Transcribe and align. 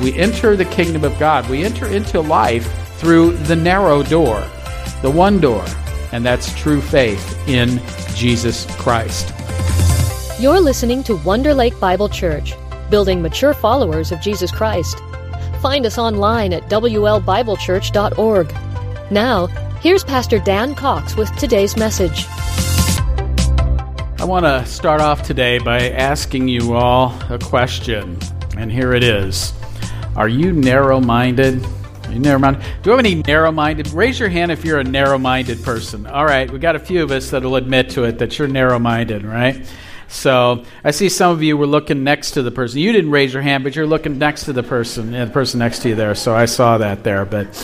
we 0.00 0.14
enter 0.14 0.56
the 0.56 0.64
kingdom 0.64 1.04
of 1.04 1.18
God. 1.18 1.48
We 1.48 1.64
enter 1.64 1.86
into 1.86 2.20
life 2.20 2.66
through 2.98 3.32
the 3.32 3.56
narrow 3.56 4.02
door, 4.02 4.40
the 5.02 5.10
one 5.10 5.40
door, 5.40 5.64
and 6.12 6.24
that's 6.24 6.54
true 6.58 6.80
faith 6.80 7.48
in 7.48 7.80
Jesus 8.14 8.66
Christ. 8.76 9.32
You're 10.40 10.60
listening 10.60 11.02
to 11.04 11.16
Wonder 11.16 11.52
Lake 11.52 11.78
Bible 11.80 12.08
Church, 12.08 12.54
building 12.90 13.20
mature 13.20 13.54
followers 13.54 14.12
of 14.12 14.20
Jesus 14.20 14.52
Christ. 14.52 15.00
Find 15.60 15.84
us 15.84 15.98
online 15.98 16.52
at 16.52 16.68
WLBibleChurch.org. 16.70 18.54
Now, 19.10 19.46
here's 19.80 20.04
Pastor 20.04 20.38
Dan 20.38 20.76
Cox 20.76 21.16
with 21.16 21.34
today's 21.36 21.76
message. 21.76 22.26
I 24.20 24.24
want 24.24 24.44
to 24.44 24.64
start 24.66 25.00
off 25.00 25.22
today 25.22 25.58
by 25.58 25.90
asking 25.90 26.48
you 26.48 26.74
all 26.74 27.18
a 27.30 27.38
question, 27.38 28.18
and 28.56 28.70
here 28.70 28.92
it 28.92 29.02
is 29.02 29.57
Are 30.18 30.26
you 30.28 30.52
narrow 30.52 31.00
minded? 31.00 31.64
You 32.10 32.18
narrow 32.18 32.40
minded? 32.40 32.60
Do 32.82 32.90
you 32.90 32.96
have 32.96 32.98
any 32.98 33.22
narrow 33.22 33.52
minded? 33.52 33.86
Raise 33.90 34.18
your 34.18 34.28
hand 34.28 34.50
if 34.50 34.64
you're 34.64 34.80
a 34.80 34.84
narrow 34.84 35.16
minded 35.16 35.62
person. 35.62 36.08
All 36.08 36.24
right, 36.24 36.50
we 36.50 36.58
got 36.58 36.74
a 36.74 36.80
few 36.80 37.04
of 37.04 37.12
us 37.12 37.30
that'll 37.30 37.54
admit 37.54 37.90
to 37.90 38.02
it 38.02 38.18
that 38.18 38.36
you're 38.36 38.48
narrow 38.48 38.80
minded, 38.80 39.22
right? 39.22 39.64
So 40.08 40.64
I 40.82 40.90
see 40.90 41.08
some 41.08 41.30
of 41.30 41.44
you 41.44 41.56
were 41.56 41.68
looking 41.68 42.02
next 42.02 42.32
to 42.32 42.42
the 42.42 42.50
person. 42.50 42.80
You 42.80 42.90
didn't 42.90 43.12
raise 43.12 43.32
your 43.32 43.42
hand, 43.42 43.62
but 43.62 43.76
you're 43.76 43.86
looking 43.86 44.18
next 44.18 44.46
to 44.46 44.52
the 44.52 44.64
person, 44.64 45.12
the 45.12 45.28
person 45.28 45.60
next 45.60 45.82
to 45.82 45.90
you 45.90 45.94
there. 45.94 46.16
So 46.16 46.34
I 46.34 46.46
saw 46.46 46.78
that 46.78 47.04
there. 47.04 47.24
But 47.24 47.54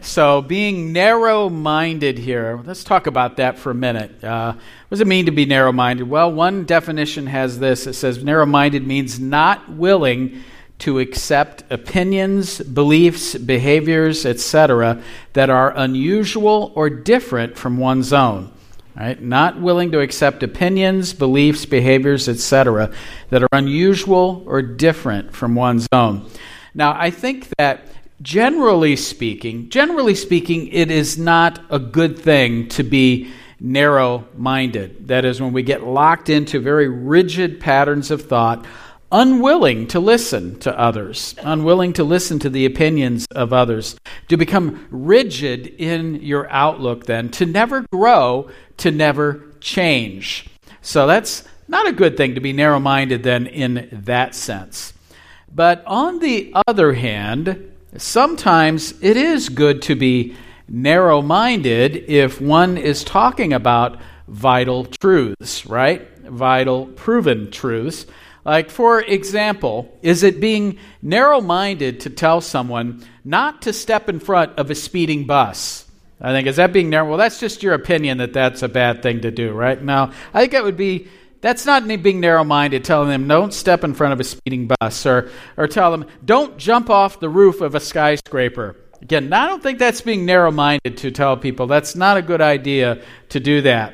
so, 0.00 0.40
being 0.40 0.94
narrow 0.94 1.50
minded 1.50 2.16
here, 2.16 2.58
let's 2.64 2.84
talk 2.84 3.06
about 3.06 3.36
that 3.36 3.58
for 3.58 3.70
a 3.70 3.74
minute. 3.74 4.24
Uh, 4.24 4.52
what 4.54 4.88
does 4.88 5.02
it 5.02 5.06
mean 5.06 5.26
to 5.26 5.32
be 5.32 5.44
narrow 5.44 5.72
minded? 5.72 6.08
Well, 6.08 6.32
one 6.32 6.64
definition 6.64 7.26
has 7.26 7.58
this 7.58 7.86
it 7.86 7.92
says 7.92 8.24
narrow 8.24 8.46
minded 8.46 8.86
means 8.86 9.20
not 9.20 9.70
willing 9.70 10.42
to 10.80 10.98
accept 11.00 11.64
opinions, 11.70 12.60
beliefs, 12.60 13.34
behaviors, 13.34 14.24
etc., 14.24 15.02
that 15.32 15.50
are 15.50 15.76
unusual 15.76 16.72
or 16.74 16.88
different 16.88 17.56
from 17.56 17.78
one's 17.78 18.12
own. 18.12 18.52
Right? 18.96 19.20
Not 19.20 19.60
willing 19.60 19.92
to 19.92 20.00
accept 20.00 20.42
opinions, 20.42 21.12
beliefs, 21.12 21.64
behaviors, 21.66 22.28
etc., 22.28 22.92
that 23.30 23.42
are 23.42 23.48
unusual 23.52 24.42
or 24.46 24.60
different 24.60 25.34
from 25.34 25.54
one's 25.54 25.86
own. 25.92 26.28
Now, 26.74 26.96
I 26.98 27.10
think 27.10 27.48
that 27.58 27.86
generally 28.22 28.96
speaking, 28.96 29.68
generally 29.68 30.14
speaking, 30.14 30.68
it 30.68 30.90
is 30.90 31.16
not 31.16 31.60
a 31.70 31.78
good 31.78 32.18
thing 32.18 32.68
to 32.70 32.82
be 32.82 33.30
narrow 33.60 34.26
minded. 34.36 35.08
That 35.08 35.24
is, 35.24 35.40
when 35.40 35.52
we 35.52 35.62
get 35.62 35.84
locked 35.84 36.28
into 36.28 36.60
very 36.60 36.88
rigid 36.88 37.60
patterns 37.60 38.10
of 38.10 38.22
thought, 38.22 38.66
unwilling 39.10 39.86
to 39.88 40.00
listen 40.00 40.58
to 40.60 40.78
others, 40.78 41.34
unwilling 41.42 41.92
to 41.94 42.04
listen 42.04 42.38
to 42.38 42.50
the 42.50 42.66
opinions 42.66 43.26
of 43.32 43.52
others, 43.52 43.98
to 44.28 44.36
become 44.36 44.86
rigid 44.90 45.66
in 45.66 46.16
your 46.16 46.50
outlook, 46.50 47.06
then, 47.06 47.28
to 47.30 47.46
never 47.46 47.82
grow, 47.92 48.48
to 48.76 48.90
never 48.90 49.44
change. 49.60 50.48
So 50.82 51.06
that's 51.06 51.44
not 51.68 51.86
a 51.86 51.92
good 51.92 52.16
thing 52.16 52.34
to 52.34 52.40
be 52.40 52.52
narrow 52.52 52.80
minded, 52.80 53.22
then, 53.22 53.46
in 53.46 53.88
that 53.92 54.34
sense. 54.34 54.92
But 55.54 55.82
on 55.86 56.18
the 56.18 56.52
other 56.66 56.92
hand, 56.92 57.72
sometimes 57.96 58.94
it 59.02 59.16
is 59.16 59.48
good 59.48 59.82
to 59.82 59.94
be 59.94 60.36
narrow 60.68 61.22
minded 61.22 61.96
if 62.08 62.40
one 62.40 62.76
is 62.76 63.02
talking 63.02 63.52
about 63.52 63.98
vital 64.28 64.84
truths, 64.84 65.66
right? 65.66 66.06
Vital, 66.20 66.86
proven 66.86 67.50
truths. 67.50 68.06
Like, 68.48 68.70
for 68.70 69.02
example, 69.02 69.94
is 70.00 70.22
it 70.22 70.40
being 70.40 70.78
narrow 71.02 71.42
minded 71.42 72.00
to 72.00 72.10
tell 72.10 72.40
someone 72.40 73.04
not 73.22 73.60
to 73.62 73.74
step 73.74 74.08
in 74.08 74.20
front 74.20 74.58
of 74.58 74.70
a 74.70 74.74
speeding 74.74 75.26
bus? 75.26 75.84
I 76.18 76.32
think, 76.32 76.48
is 76.48 76.56
that 76.56 76.72
being 76.72 76.88
narrow? 76.88 77.10
Well, 77.10 77.18
that's 77.18 77.38
just 77.38 77.62
your 77.62 77.74
opinion 77.74 78.16
that 78.18 78.32
that's 78.32 78.62
a 78.62 78.68
bad 78.68 79.02
thing 79.02 79.20
to 79.20 79.30
do, 79.30 79.52
right? 79.52 79.80
Now, 79.80 80.12
I 80.32 80.40
think 80.40 80.52
that 80.52 80.64
would 80.64 80.78
be 80.78 81.08
that's 81.42 81.66
not 81.66 81.86
being 81.86 82.20
narrow 82.20 82.42
minded, 82.42 82.84
telling 82.84 83.10
them 83.10 83.28
don't 83.28 83.52
step 83.52 83.84
in 83.84 83.92
front 83.92 84.14
of 84.14 84.20
a 84.20 84.24
speeding 84.24 84.66
bus 84.80 85.04
or, 85.04 85.30
or 85.58 85.68
tell 85.68 85.90
them 85.90 86.06
don't 86.24 86.56
jump 86.56 86.88
off 86.88 87.20
the 87.20 87.28
roof 87.28 87.60
of 87.60 87.74
a 87.74 87.80
skyscraper. 87.80 88.76
Again, 89.02 89.30
I 89.30 89.46
don't 89.46 89.62
think 89.62 89.78
that's 89.78 90.00
being 90.00 90.24
narrow 90.24 90.50
minded 90.50 90.96
to 90.96 91.10
tell 91.10 91.36
people 91.36 91.66
that's 91.66 91.94
not 91.94 92.16
a 92.16 92.22
good 92.22 92.40
idea 92.40 93.02
to 93.28 93.40
do 93.40 93.60
that. 93.60 93.92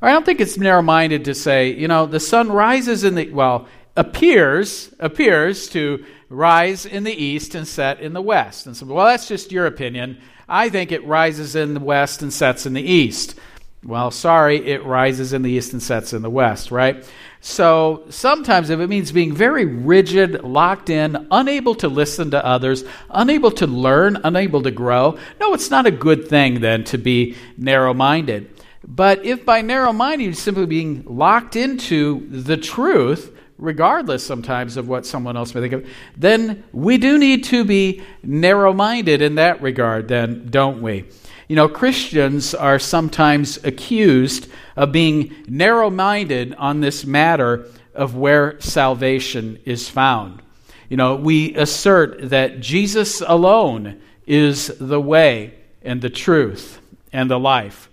Or 0.00 0.08
I 0.08 0.12
don't 0.12 0.24
think 0.24 0.40
it's 0.40 0.56
narrow 0.56 0.80
minded 0.80 1.26
to 1.26 1.34
say, 1.34 1.74
you 1.74 1.86
know, 1.86 2.06
the 2.06 2.18
sun 2.18 2.50
rises 2.50 3.04
in 3.04 3.14
the, 3.14 3.28
well, 3.30 3.68
appears, 4.00 4.94
appears 4.98 5.68
to 5.68 6.02
rise 6.30 6.86
in 6.86 7.04
the 7.04 7.12
east 7.12 7.54
and 7.54 7.68
set 7.68 8.00
in 8.00 8.14
the 8.14 8.22
west. 8.22 8.66
And 8.66 8.74
so, 8.74 8.86
well, 8.86 9.04
that's 9.04 9.28
just 9.28 9.52
your 9.52 9.66
opinion. 9.66 10.18
I 10.48 10.70
think 10.70 10.90
it 10.90 11.04
rises 11.04 11.54
in 11.54 11.74
the 11.74 11.80
west 11.80 12.22
and 12.22 12.32
sets 12.32 12.64
in 12.64 12.72
the 12.72 12.82
east. 12.82 13.38
Well, 13.84 14.10
sorry, 14.10 14.56
it 14.66 14.84
rises 14.84 15.34
in 15.34 15.42
the 15.42 15.50
east 15.50 15.74
and 15.74 15.82
sets 15.82 16.14
in 16.14 16.22
the 16.22 16.30
west, 16.30 16.70
right? 16.70 17.06
So 17.42 18.04
sometimes, 18.08 18.70
if 18.70 18.80
it 18.80 18.88
means 18.88 19.12
being 19.12 19.34
very 19.34 19.66
rigid, 19.66 20.44
locked 20.44 20.88
in, 20.88 21.28
unable 21.30 21.74
to 21.76 21.88
listen 21.88 22.30
to 22.30 22.44
others, 22.44 22.84
unable 23.10 23.50
to 23.52 23.66
learn, 23.66 24.18
unable 24.24 24.62
to 24.62 24.70
grow, 24.70 25.18
no, 25.40 25.52
it's 25.52 25.70
not 25.70 25.86
a 25.86 25.90
good 25.90 26.28
thing 26.28 26.60
then 26.60 26.84
to 26.84 26.96
be 26.96 27.36
narrow 27.58 27.92
minded. 27.92 28.50
But 28.86 29.24
if 29.26 29.44
by 29.44 29.60
narrow 29.60 29.92
minded 29.92 30.24
you're 30.24 30.34
simply 30.34 30.66
being 30.66 31.04
locked 31.06 31.54
into 31.54 32.26
the 32.30 32.56
truth, 32.56 33.36
regardless 33.60 34.26
sometimes 34.26 34.76
of 34.76 34.88
what 34.88 35.06
someone 35.06 35.36
else 35.36 35.54
may 35.54 35.60
think 35.60 35.72
of, 35.74 35.86
then 36.16 36.64
we 36.72 36.98
do 36.98 37.18
need 37.18 37.44
to 37.44 37.64
be 37.64 38.02
narrow 38.22 38.72
minded 38.72 39.22
in 39.22 39.36
that 39.36 39.60
regard, 39.62 40.08
then, 40.08 40.48
don't 40.50 40.82
we? 40.82 41.04
You 41.46 41.56
know, 41.56 41.68
Christians 41.68 42.54
are 42.54 42.78
sometimes 42.78 43.62
accused 43.64 44.48
of 44.76 44.92
being 44.92 45.34
narrow 45.48 45.90
minded 45.90 46.54
on 46.54 46.80
this 46.80 47.04
matter 47.04 47.66
of 47.94 48.16
where 48.16 48.60
salvation 48.60 49.58
is 49.64 49.88
found. 49.88 50.42
You 50.88 50.96
know, 50.96 51.16
we 51.16 51.54
assert 51.54 52.30
that 52.30 52.60
Jesus 52.60 53.20
alone 53.20 54.00
is 54.26 54.68
the 54.78 55.00
way 55.00 55.54
and 55.82 56.00
the 56.00 56.10
truth 56.10 56.80
and 57.12 57.30
the 57.30 57.38
life. 57.38 57.88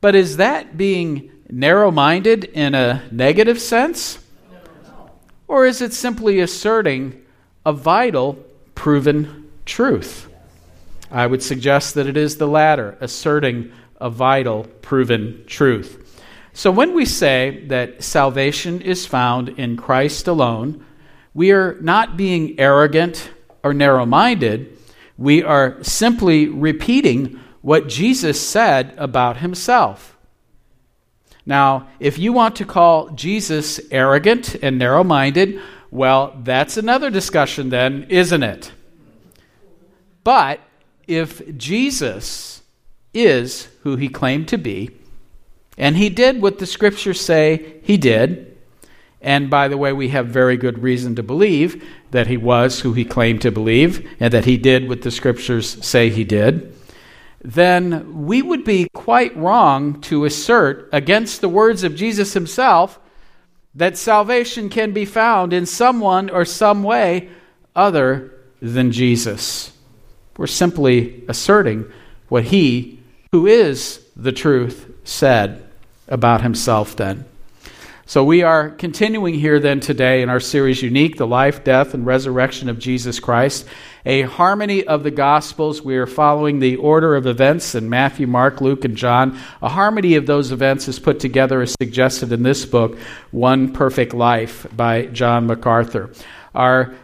But 0.00 0.14
is 0.14 0.36
that 0.36 0.76
being 0.76 1.30
narrow 1.50 1.90
minded 1.90 2.44
in 2.44 2.74
a 2.74 3.02
negative 3.10 3.60
sense? 3.60 4.18
Or 5.48 5.64
is 5.64 5.80
it 5.80 5.94
simply 5.94 6.40
asserting 6.40 7.24
a 7.64 7.72
vital, 7.72 8.34
proven 8.74 9.50
truth? 9.64 10.28
I 11.10 11.26
would 11.26 11.42
suggest 11.42 11.94
that 11.94 12.06
it 12.06 12.18
is 12.18 12.36
the 12.36 12.46
latter, 12.46 12.98
asserting 13.00 13.72
a 13.98 14.10
vital, 14.10 14.64
proven 14.82 15.44
truth. 15.46 16.04
So 16.52 16.70
when 16.70 16.94
we 16.94 17.06
say 17.06 17.64
that 17.68 18.02
salvation 18.02 18.82
is 18.82 19.06
found 19.06 19.48
in 19.50 19.76
Christ 19.76 20.28
alone, 20.28 20.84
we 21.32 21.52
are 21.52 21.78
not 21.80 22.16
being 22.16 22.60
arrogant 22.60 23.30
or 23.62 23.72
narrow 23.72 24.04
minded. 24.04 24.76
We 25.16 25.42
are 25.42 25.82
simply 25.82 26.48
repeating 26.48 27.40
what 27.62 27.88
Jesus 27.88 28.40
said 28.40 28.92
about 28.98 29.38
himself. 29.38 30.17
Now, 31.48 31.88
if 31.98 32.18
you 32.18 32.34
want 32.34 32.56
to 32.56 32.66
call 32.66 33.08
Jesus 33.08 33.80
arrogant 33.90 34.56
and 34.56 34.78
narrow 34.78 35.02
minded, 35.02 35.58
well, 35.90 36.38
that's 36.44 36.76
another 36.76 37.08
discussion 37.08 37.70
then, 37.70 38.04
isn't 38.10 38.42
it? 38.42 38.70
But 40.24 40.60
if 41.06 41.56
Jesus 41.56 42.60
is 43.14 43.68
who 43.82 43.96
he 43.96 44.10
claimed 44.10 44.48
to 44.48 44.58
be, 44.58 44.90
and 45.78 45.96
he 45.96 46.10
did 46.10 46.42
what 46.42 46.58
the 46.58 46.66
scriptures 46.66 47.18
say 47.18 47.80
he 47.82 47.96
did, 47.96 48.58
and 49.22 49.48
by 49.48 49.68
the 49.68 49.78
way, 49.78 49.94
we 49.94 50.10
have 50.10 50.26
very 50.26 50.58
good 50.58 50.82
reason 50.82 51.16
to 51.16 51.22
believe 51.22 51.82
that 52.10 52.26
he 52.26 52.36
was 52.36 52.80
who 52.80 52.92
he 52.92 53.06
claimed 53.06 53.40
to 53.40 53.50
believe, 53.50 54.06
and 54.20 54.34
that 54.34 54.44
he 54.44 54.58
did 54.58 54.86
what 54.86 55.00
the 55.00 55.10
scriptures 55.10 55.82
say 55.82 56.10
he 56.10 56.24
did, 56.24 56.77
then 57.40 58.26
we 58.26 58.42
would 58.42 58.64
be 58.64 58.88
quite 58.92 59.36
wrong 59.36 60.00
to 60.02 60.24
assert 60.24 60.88
against 60.92 61.40
the 61.40 61.48
words 61.48 61.84
of 61.84 61.94
Jesus 61.94 62.32
himself 62.32 62.98
that 63.74 63.96
salvation 63.96 64.68
can 64.68 64.92
be 64.92 65.04
found 65.04 65.52
in 65.52 65.64
someone 65.64 66.30
or 66.30 66.44
some 66.44 66.82
way 66.82 67.28
other 67.76 68.32
than 68.60 68.90
Jesus. 68.90 69.72
We're 70.36 70.48
simply 70.48 71.24
asserting 71.28 71.90
what 72.28 72.44
he, 72.44 73.00
who 73.32 73.46
is 73.46 74.04
the 74.16 74.32
truth, 74.32 74.92
said 75.04 75.64
about 76.08 76.42
himself 76.42 76.96
then. 76.96 77.24
So 78.08 78.24
we 78.24 78.42
are 78.42 78.70
continuing 78.70 79.34
here 79.34 79.60
then 79.60 79.80
today 79.80 80.22
in 80.22 80.30
our 80.30 80.40
series 80.40 80.80
Unique, 80.80 81.18
the 81.18 81.26
life, 81.26 81.62
death, 81.62 81.92
and 81.92 82.06
resurrection 82.06 82.70
of 82.70 82.78
Jesus 82.78 83.20
Christ, 83.20 83.66
a 84.06 84.22
harmony 84.22 84.82
of 84.86 85.02
the 85.02 85.10
Gospels. 85.10 85.82
We 85.82 85.98
are 85.98 86.06
following 86.06 86.58
the 86.58 86.76
order 86.76 87.16
of 87.16 87.26
events 87.26 87.74
in 87.74 87.90
Matthew, 87.90 88.26
Mark, 88.26 88.62
Luke, 88.62 88.86
and 88.86 88.96
John. 88.96 89.38
A 89.60 89.68
harmony 89.68 90.14
of 90.14 90.24
those 90.24 90.52
events 90.52 90.88
is 90.88 90.98
put 90.98 91.20
together 91.20 91.60
as 91.60 91.74
suggested 91.78 92.32
in 92.32 92.42
this 92.42 92.64
book, 92.64 92.96
One 93.30 93.74
Perfect 93.74 94.14
Life 94.14 94.66
by 94.74 95.04
John 95.08 95.46
MacArthur. 95.46 96.10
Our 96.54 96.94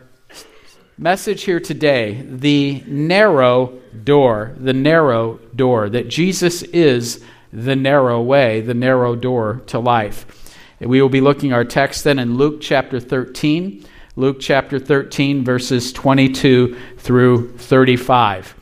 message 0.97 1.43
here 1.43 1.61
today 1.61 2.25
the 2.27 2.83
narrow 2.87 3.79
door, 4.05 4.55
the 4.57 4.73
narrow 4.73 5.39
door, 5.55 5.91
that 5.91 6.09
Jesus 6.09 6.63
is 6.63 7.23
the 7.53 7.77
narrow 7.77 8.23
way, 8.23 8.63
the 8.63 8.73
narrow 8.73 9.15
door 9.15 9.61
to 9.67 9.79
life. 9.79 10.41
We 10.81 11.01
will 11.01 11.09
be 11.09 11.21
looking 11.21 11.53
our 11.53 11.65
text 11.65 12.05
then 12.05 12.19
in 12.19 12.37
Luke 12.37 12.61
chapter 12.61 12.99
13, 12.99 13.85
Luke 14.17 14.39
chapter 14.41 14.79
13, 14.79 15.45
verses 15.45 15.93
22 15.93 16.77
through 16.99 17.57
35. 17.59 18.55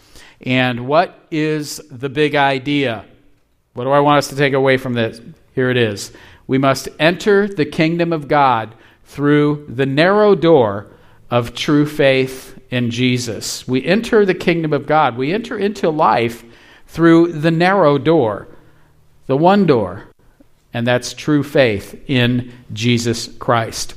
And 0.42 0.86
what 0.86 1.26
is 1.30 1.80
the 1.90 2.08
big 2.08 2.34
idea? 2.34 3.04
What 3.74 3.84
do 3.84 3.90
I 3.90 4.00
want 4.00 4.18
us 4.18 4.28
to 4.28 4.36
take 4.36 4.52
away 4.52 4.76
from 4.76 4.92
this? 4.92 5.20
Here 5.54 5.70
it 5.70 5.76
is. 5.76 6.12
We 6.46 6.58
must 6.58 6.88
enter 6.98 7.48
the 7.48 7.64
kingdom 7.64 8.12
of 8.12 8.28
God 8.28 8.74
through 9.04 9.66
the 9.68 9.86
narrow 9.86 10.34
door 10.34 10.90
of 11.30 11.54
true 11.54 11.86
faith 11.86 12.58
in 12.70 12.90
Jesus. 12.90 13.66
We 13.66 13.84
enter 13.84 14.26
the 14.26 14.34
kingdom 14.34 14.72
of 14.72 14.86
God. 14.86 15.16
We 15.16 15.32
enter 15.32 15.58
into 15.58 15.88
life 15.88 16.44
through 16.86 17.32
the 17.32 17.50
narrow 17.50 17.96
door, 17.96 18.48
the 19.26 19.36
one 19.36 19.66
door, 19.66 20.11
and 20.74 20.86
that's 20.86 21.12
true 21.12 21.42
faith 21.42 22.02
in 22.08 22.52
Jesus 22.72 23.28
Christ. 23.38 23.94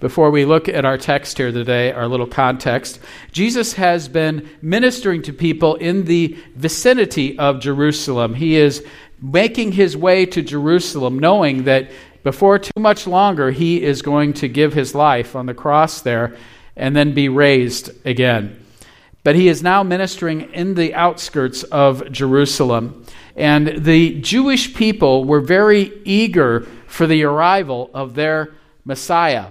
Before 0.00 0.32
we 0.32 0.44
look 0.44 0.68
at 0.68 0.84
our 0.84 0.98
text 0.98 1.38
here 1.38 1.52
today, 1.52 1.92
our 1.92 2.08
little 2.08 2.26
context, 2.26 2.98
Jesus 3.30 3.74
has 3.74 4.08
been 4.08 4.48
ministering 4.60 5.22
to 5.22 5.32
people 5.32 5.76
in 5.76 6.06
the 6.06 6.36
vicinity 6.56 7.38
of 7.38 7.60
Jerusalem. 7.60 8.34
He 8.34 8.56
is 8.56 8.84
making 9.20 9.72
his 9.72 9.96
way 9.96 10.26
to 10.26 10.42
Jerusalem, 10.42 11.20
knowing 11.20 11.64
that 11.64 11.90
before 12.24 12.58
too 12.58 12.80
much 12.80 13.06
longer 13.06 13.52
he 13.52 13.82
is 13.82 14.02
going 14.02 14.32
to 14.34 14.48
give 14.48 14.72
his 14.72 14.94
life 14.94 15.36
on 15.36 15.46
the 15.46 15.54
cross 15.54 16.00
there 16.00 16.36
and 16.76 16.96
then 16.96 17.14
be 17.14 17.28
raised 17.28 17.90
again. 18.04 18.61
But 19.24 19.36
he 19.36 19.48
is 19.48 19.62
now 19.62 19.82
ministering 19.82 20.52
in 20.52 20.74
the 20.74 20.94
outskirts 20.94 21.62
of 21.64 22.10
Jerusalem. 22.10 23.04
And 23.36 23.84
the 23.84 24.20
Jewish 24.20 24.74
people 24.74 25.24
were 25.24 25.40
very 25.40 25.92
eager 26.04 26.66
for 26.86 27.06
the 27.06 27.22
arrival 27.24 27.90
of 27.94 28.14
their 28.14 28.52
Messiah. 28.84 29.48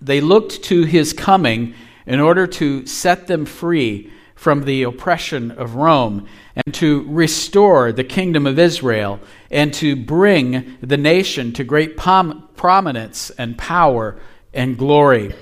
They 0.00 0.20
looked 0.20 0.64
to 0.64 0.82
his 0.82 1.12
coming 1.12 1.74
in 2.06 2.18
order 2.18 2.46
to 2.48 2.84
set 2.86 3.28
them 3.28 3.46
free 3.46 4.12
from 4.34 4.64
the 4.64 4.82
oppression 4.82 5.52
of 5.52 5.76
Rome 5.76 6.26
and 6.56 6.74
to 6.74 7.06
restore 7.08 7.92
the 7.92 8.02
kingdom 8.02 8.44
of 8.44 8.58
Israel 8.58 9.20
and 9.52 9.72
to 9.74 9.94
bring 9.94 10.76
the 10.80 10.96
nation 10.96 11.52
to 11.52 11.62
great 11.62 11.96
prominence 11.96 13.30
and 13.38 13.56
power 13.56 14.18
and 14.52 14.76
glory. 14.76 15.32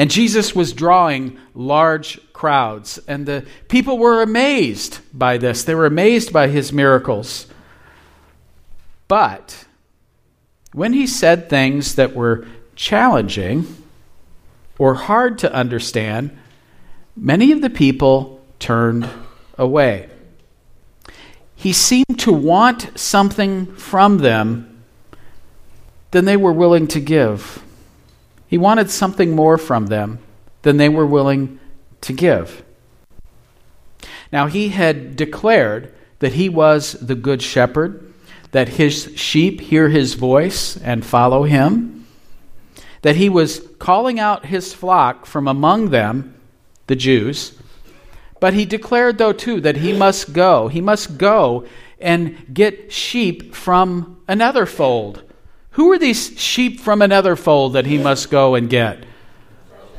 And 0.00 0.10
Jesus 0.10 0.54
was 0.54 0.72
drawing 0.72 1.36
large 1.54 2.18
crowds, 2.32 2.98
and 3.06 3.26
the 3.26 3.44
people 3.68 3.98
were 3.98 4.22
amazed 4.22 5.00
by 5.12 5.36
this. 5.36 5.62
They 5.62 5.74
were 5.74 5.84
amazed 5.84 6.32
by 6.32 6.48
his 6.48 6.72
miracles. 6.72 7.46
But 9.08 9.66
when 10.72 10.94
he 10.94 11.06
said 11.06 11.50
things 11.50 11.96
that 11.96 12.14
were 12.14 12.48
challenging 12.76 13.66
or 14.78 14.94
hard 14.94 15.36
to 15.40 15.52
understand, 15.52 16.34
many 17.14 17.52
of 17.52 17.60
the 17.60 17.68
people 17.68 18.42
turned 18.58 19.06
away. 19.58 20.08
He 21.54 21.74
seemed 21.74 22.18
to 22.20 22.32
want 22.32 22.98
something 22.98 23.66
from 23.74 24.16
them 24.16 24.82
than 26.10 26.24
they 26.24 26.38
were 26.38 26.54
willing 26.54 26.86
to 26.86 27.00
give. 27.00 27.62
He 28.50 28.58
wanted 28.58 28.90
something 28.90 29.36
more 29.36 29.56
from 29.56 29.86
them 29.86 30.18
than 30.62 30.76
they 30.76 30.88
were 30.88 31.06
willing 31.06 31.60
to 32.00 32.12
give. 32.12 32.64
Now, 34.32 34.48
he 34.48 34.70
had 34.70 35.14
declared 35.14 35.94
that 36.18 36.32
he 36.32 36.48
was 36.48 36.94
the 36.94 37.14
good 37.14 37.42
shepherd, 37.42 38.12
that 38.50 38.70
his 38.70 39.12
sheep 39.14 39.60
hear 39.60 39.88
his 39.88 40.14
voice 40.14 40.76
and 40.78 41.06
follow 41.06 41.44
him, 41.44 42.08
that 43.02 43.14
he 43.14 43.28
was 43.28 43.64
calling 43.78 44.18
out 44.18 44.46
his 44.46 44.74
flock 44.74 45.26
from 45.26 45.46
among 45.46 45.90
them, 45.90 46.34
the 46.88 46.96
Jews. 46.96 47.56
But 48.40 48.54
he 48.54 48.64
declared, 48.64 49.18
though, 49.18 49.32
too, 49.32 49.60
that 49.60 49.76
he 49.76 49.92
must 49.92 50.32
go. 50.32 50.66
He 50.66 50.80
must 50.80 51.18
go 51.18 51.66
and 52.00 52.52
get 52.52 52.92
sheep 52.92 53.54
from 53.54 54.20
another 54.26 54.66
fold 54.66 55.22
who 55.72 55.90
are 55.92 55.98
these 55.98 56.38
sheep 56.38 56.80
from 56.80 57.00
another 57.00 57.36
fold 57.36 57.74
that 57.74 57.86
he 57.86 57.98
must 57.98 58.30
go 58.30 58.54
and 58.54 58.68
get? 58.68 59.04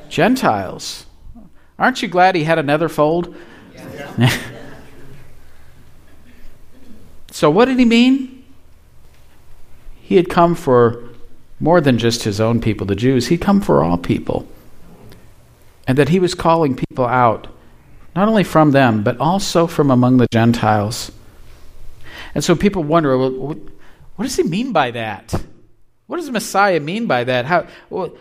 Gentiles. 0.09 1.05
Aren't 1.79 2.01
you 2.01 2.07
glad 2.07 2.35
he 2.35 2.43
had 2.43 2.59
another 2.59 2.89
fold? 2.89 3.35
Yeah. 3.73 4.37
so, 7.31 7.49
what 7.49 7.65
did 7.65 7.79
he 7.79 7.85
mean? 7.85 8.43
He 10.01 10.17
had 10.17 10.29
come 10.29 10.55
for 10.55 11.03
more 11.59 11.79
than 11.79 11.97
just 11.97 12.23
his 12.23 12.41
own 12.41 12.59
people, 12.59 12.85
the 12.85 12.95
Jews. 12.95 13.27
He'd 13.27 13.39
come 13.39 13.61
for 13.61 13.81
all 13.83 13.97
people. 13.97 14.47
And 15.87 15.97
that 15.97 16.09
he 16.09 16.19
was 16.19 16.35
calling 16.35 16.75
people 16.75 17.05
out, 17.05 17.47
not 18.15 18.27
only 18.27 18.43
from 18.43 18.71
them, 18.71 19.03
but 19.03 19.17
also 19.19 19.67
from 19.67 19.89
among 19.89 20.17
the 20.17 20.27
Gentiles. 20.31 21.11
And 22.35 22.43
so 22.43 22.55
people 22.55 22.83
wonder 22.83 23.17
well, 23.17 23.55
what 24.15 24.23
does 24.25 24.35
he 24.35 24.43
mean 24.43 24.73
by 24.73 24.91
that? 24.91 25.33
What 26.11 26.17
does 26.17 26.29
Messiah 26.29 26.81
mean 26.81 27.07
by 27.07 27.23
that? 27.23 27.45
How, 27.45 27.67
well, 27.89 28.13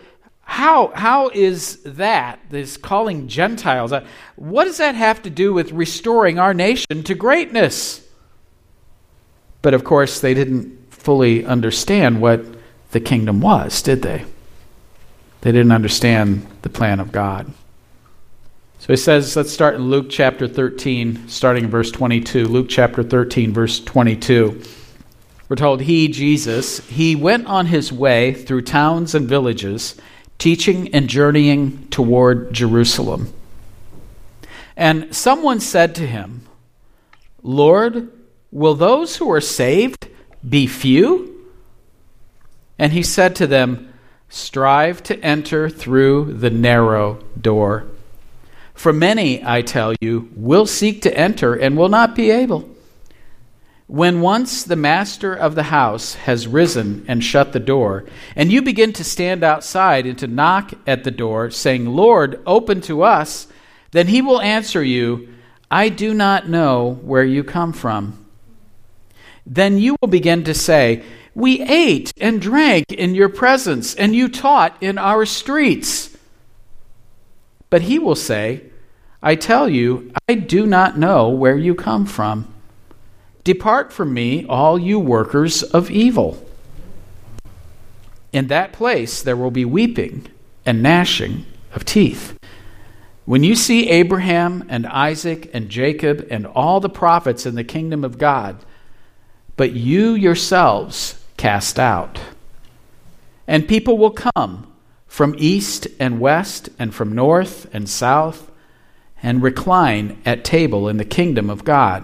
how, 0.43 0.93
how 0.95 1.27
is 1.27 1.83
that, 1.83 2.39
this 2.49 2.77
calling 2.77 3.27
Gentiles, 3.27 3.91
uh, 3.91 4.05
what 4.37 4.63
does 4.63 4.77
that 4.77 4.95
have 4.95 5.21
to 5.23 5.29
do 5.29 5.51
with 5.53 5.73
restoring 5.73 6.39
our 6.39 6.53
nation 6.53 7.03
to 7.03 7.13
greatness? 7.13 7.99
But 9.61 9.73
of 9.73 9.83
course, 9.83 10.21
they 10.21 10.33
didn't 10.33 10.93
fully 10.93 11.43
understand 11.43 12.21
what 12.21 12.45
the 12.91 13.01
kingdom 13.01 13.41
was, 13.41 13.81
did 13.81 14.03
they? 14.03 14.23
They 15.41 15.51
didn't 15.51 15.73
understand 15.73 16.47
the 16.61 16.69
plan 16.69 17.01
of 17.01 17.11
God. 17.11 17.51
So 18.79 18.93
he 18.93 18.95
says, 18.95 19.35
let's 19.35 19.51
start 19.51 19.75
in 19.75 19.89
Luke 19.89 20.07
chapter 20.09 20.47
13, 20.47 21.27
starting 21.27 21.65
in 21.65 21.69
verse 21.69 21.91
22. 21.91 22.45
Luke 22.45 22.67
chapter 22.69 23.03
13, 23.03 23.51
verse 23.51 23.81
22. 23.81 24.63
We're 25.51 25.57
told 25.57 25.81
he, 25.81 26.07
Jesus, 26.07 26.79
he 26.87 27.13
went 27.13 27.45
on 27.45 27.65
his 27.65 27.91
way 27.91 28.33
through 28.33 28.61
towns 28.61 29.13
and 29.13 29.27
villages, 29.27 29.97
teaching 30.37 30.95
and 30.95 31.09
journeying 31.09 31.89
toward 31.89 32.53
Jerusalem. 32.53 33.33
And 34.77 35.13
someone 35.13 35.59
said 35.59 35.93
to 35.95 36.07
him, 36.07 36.47
Lord, 37.43 38.09
will 38.49 38.75
those 38.75 39.17
who 39.17 39.29
are 39.29 39.41
saved 39.41 40.07
be 40.47 40.67
few? 40.67 41.51
And 42.79 42.93
he 42.93 43.03
said 43.03 43.35
to 43.35 43.45
them, 43.45 43.93
Strive 44.29 45.03
to 45.03 45.19
enter 45.19 45.69
through 45.69 46.35
the 46.35 46.49
narrow 46.49 47.15
door. 47.37 47.87
For 48.73 48.93
many, 48.93 49.43
I 49.43 49.63
tell 49.63 49.95
you, 49.99 50.29
will 50.33 50.65
seek 50.65 51.01
to 51.01 51.13
enter 51.13 51.55
and 51.55 51.75
will 51.75 51.89
not 51.89 52.15
be 52.15 52.31
able. 52.31 52.70
When 53.91 54.21
once 54.21 54.63
the 54.63 54.77
master 54.77 55.33
of 55.33 55.55
the 55.55 55.63
house 55.63 56.13
has 56.13 56.47
risen 56.47 57.03
and 57.09 57.21
shut 57.21 57.51
the 57.51 57.59
door, 57.59 58.05
and 58.37 58.49
you 58.49 58.61
begin 58.61 58.93
to 58.93 59.03
stand 59.03 59.43
outside 59.43 60.05
and 60.05 60.17
to 60.19 60.27
knock 60.27 60.71
at 60.87 61.03
the 61.03 61.11
door, 61.11 61.51
saying, 61.51 61.87
Lord, 61.87 62.41
open 62.45 62.79
to 62.83 63.03
us, 63.03 63.49
then 63.91 64.07
he 64.07 64.21
will 64.21 64.39
answer 64.39 64.81
you, 64.81 65.27
I 65.69 65.89
do 65.89 66.13
not 66.13 66.47
know 66.47 67.01
where 67.01 67.25
you 67.25 67.43
come 67.43 67.73
from. 67.73 68.25
Then 69.45 69.77
you 69.77 69.97
will 70.01 70.07
begin 70.07 70.45
to 70.45 70.53
say, 70.53 71.03
We 71.35 71.59
ate 71.59 72.13
and 72.21 72.41
drank 72.41 72.93
in 72.93 73.13
your 73.13 73.27
presence, 73.27 73.93
and 73.93 74.15
you 74.15 74.29
taught 74.29 74.81
in 74.81 74.97
our 74.97 75.25
streets. 75.25 76.15
But 77.69 77.81
he 77.81 77.99
will 77.99 78.15
say, 78.15 78.63
I 79.21 79.35
tell 79.35 79.67
you, 79.67 80.13
I 80.29 80.35
do 80.35 80.65
not 80.65 80.97
know 80.97 81.27
where 81.27 81.57
you 81.57 81.75
come 81.75 82.05
from. 82.05 82.50
Depart 83.43 83.91
from 83.91 84.13
me, 84.13 84.45
all 84.45 84.77
you 84.77 84.99
workers 84.99 85.63
of 85.63 85.89
evil. 85.89 86.45
In 88.31 88.47
that 88.47 88.71
place 88.71 89.21
there 89.21 89.35
will 89.35 89.51
be 89.51 89.65
weeping 89.65 90.27
and 90.65 90.83
gnashing 90.83 91.45
of 91.73 91.85
teeth. 91.85 92.37
When 93.25 93.43
you 93.43 93.55
see 93.55 93.89
Abraham 93.89 94.65
and 94.69 94.85
Isaac 94.87 95.49
and 95.53 95.69
Jacob 95.69 96.27
and 96.29 96.45
all 96.45 96.79
the 96.79 96.89
prophets 96.89 97.45
in 97.45 97.55
the 97.55 97.63
kingdom 97.63 98.03
of 98.03 98.17
God, 98.17 98.57
but 99.57 99.73
you 99.73 100.13
yourselves 100.13 101.23
cast 101.37 101.79
out. 101.79 102.19
And 103.47 103.67
people 103.67 103.97
will 103.97 104.11
come 104.11 104.71
from 105.07 105.35
east 105.37 105.87
and 105.99 106.19
west 106.19 106.69
and 106.79 106.93
from 106.93 107.13
north 107.13 107.67
and 107.73 107.89
south 107.89 108.49
and 109.21 109.43
recline 109.43 110.21
at 110.25 110.43
table 110.43 110.87
in 110.87 110.97
the 110.97 111.05
kingdom 111.05 111.49
of 111.49 111.63
God. 111.63 112.03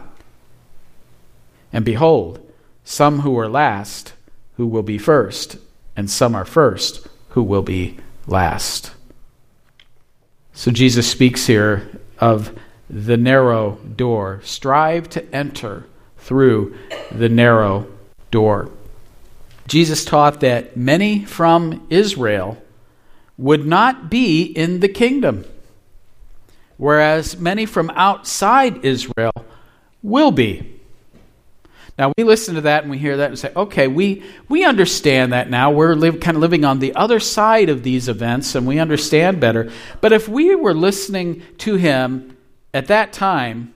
And 1.72 1.84
behold, 1.86 2.40
some 2.84 3.20
who 3.20 3.38
are 3.38 3.50
last 3.50 4.14
who 4.56 4.68
will 4.68 4.84
be 4.84 4.98
first, 4.98 5.58
and 5.96 6.10
some 6.10 6.36
are 6.36 6.46
first 6.46 7.08
who 7.30 7.44
will 7.44 7.62
be 7.62 7.98
last. 8.26 8.92
So 10.54 10.72
Jesus 10.72 11.10
speaks 11.10 11.46
here 11.46 11.88
of 12.20 12.58
the 12.90 13.18
narrow 13.18 13.78
door. 13.96 14.42
Strive 14.44 15.10
to 15.10 15.36
enter 15.36 15.86
through 16.18 16.78
the 17.12 17.30
narrow 17.30 17.88
door. 18.32 18.72
Jesus 19.68 20.06
taught 20.06 20.40
that 20.40 20.78
many 20.78 21.26
from 21.26 21.86
Israel 21.90 22.58
would 23.38 23.68
not 23.68 24.10
be 24.10 24.44
in 24.44 24.80
the 24.80 24.90
kingdom, 24.90 25.46
whereas 26.78 27.38
many 27.38 27.66
from 27.66 27.90
outside 27.92 28.84
Israel 28.84 29.34
will 30.02 30.32
be. 30.32 30.77
Now 31.98 32.14
we 32.16 32.24
listen 32.24 32.56
to 32.56 32.62
that 32.62 32.84
and 32.84 32.92
we 32.92 33.00
hear 33.00 33.18
that 33.18 33.30
and 33.30 33.40
say, 33.40 33.52
okay, 33.56 33.88
we, 33.88 34.24
we 34.48 34.64
understand 34.64 35.34
that 35.34 35.50
now. 35.50 35.72
We're 35.72 35.96
live, 35.96 36.20
kind 36.20 36.38
of 36.38 36.42
living 36.42 36.64
on 36.64 36.80
the 36.80 36.94
other 36.94 37.20
side 37.20 37.70
of 37.70 37.82
these 37.82 38.08
events 38.08 38.54
and 38.54 38.68
we 38.68 38.78
understand 38.78 39.40
better. 39.40 39.72
But 40.00 40.14
if 40.14 40.30
we 40.30 40.54
were 40.54 40.76
listening 40.76 41.42
to 41.60 41.76
him 41.76 42.38
at 42.74 42.88
that 42.88 43.14
time, 43.14 43.74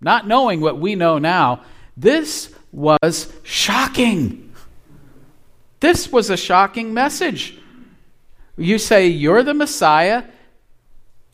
not 0.00 0.26
knowing 0.26 0.60
what 0.60 0.78
we 0.78 0.96
know 0.96 1.18
now, 1.18 1.62
this 1.96 2.52
was 2.72 3.32
shocking. 3.44 4.52
This 5.78 6.10
was 6.10 6.30
a 6.30 6.36
shocking 6.36 6.92
message. 6.92 7.58
You 8.56 8.78
say 8.78 9.06
you're 9.06 9.44
the 9.44 9.54
Messiah, 9.54 10.24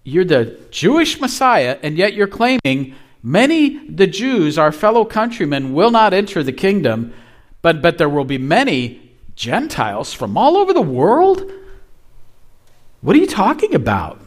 you're 0.05 0.25
the 0.25 0.59
Jewish 0.71 1.21
Messiah, 1.21 1.79
and 1.83 1.97
yet 1.97 2.13
you're 2.13 2.27
claiming 2.27 2.95
Many, 3.29 3.87
the 3.91 4.07
Jews, 4.07 4.57
our 4.57 4.73
fellow 4.73 5.05
countrymen, 5.05 5.75
will 5.75 5.91
not 5.91 6.15
enter 6.15 6.43
the 6.43 6.51
kingdom, 6.51 7.13
but, 7.61 7.83
but 7.83 7.99
there 7.99 8.09
will 8.09 8.25
be 8.25 8.39
many 8.39 9.13
Gentiles 9.37 10.15
from 10.15 10.39
all 10.39 10.57
over 10.57 10.73
the 10.73 10.81
world? 10.81 11.43
What 13.03 13.15
are 13.15 13.19
you 13.19 13.27
talking 13.27 13.75
about? 13.75 14.19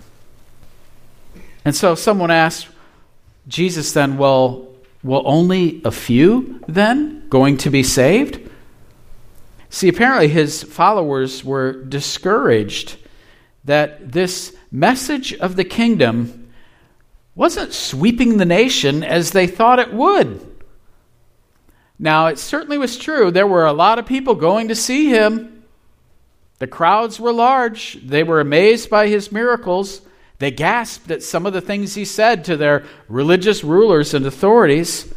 And 1.65 1.75
so 1.75 1.95
someone 1.95 2.29
asked 2.29 2.67
Jesus 3.47 3.91
then, 3.91 4.19
well, 4.19 4.67
will 5.01 5.23
only 5.25 5.81
a 5.83 5.89
few 5.89 6.63
then 6.67 7.27
going 7.27 7.57
to 7.57 7.71
be 7.71 7.81
saved? 7.81 8.51
See, 9.71 9.87
apparently 9.89 10.27
his 10.27 10.61
followers 10.61 11.43
were 11.43 11.73
discouraged 11.73 12.97
that 13.65 14.11
this 14.11 14.55
message 14.71 15.33
of 15.33 15.55
the 15.55 15.65
kingdom 15.65 16.40
wasn't 17.35 17.73
sweeping 17.73 18.37
the 18.37 18.45
nation 18.45 19.03
as 19.03 19.31
they 19.31 19.47
thought 19.47 19.79
it 19.79 19.93
would. 19.93 20.47
Now, 21.97 22.27
it 22.27 22.39
certainly 22.39 22.77
was 22.77 22.97
true. 22.97 23.31
There 23.31 23.47
were 23.47 23.65
a 23.65 23.73
lot 23.73 23.99
of 23.99 24.05
people 24.05 24.35
going 24.35 24.67
to 24.69 24.75
see 24.75 25.09
him. 25.09 25.63
The 26.57 26.67
crowds 26.67 27.19
were 27.19 27.31
large. 27.31 27.99
They 28.03 28.23
were 28.23 28.39
amazed 28.39 28.89
by 28.89 29.07
his 29.07 29.31
miracles. 29.31 30.01
They 30.39 30.51
gasped 30.51 31.11
at 31.11 31.21
some 31.21 31.45
of 31.45 31.53
the 31.53 31.61
things 31.61 31.93
he 31.93 32.05
said 32.05 32.43
to 32.45 32.57
their 32.57 32.83
religious 33.07 33.63
rulers 33.63 34.13
and 34.15 34.25
authorities. 34.25 35.13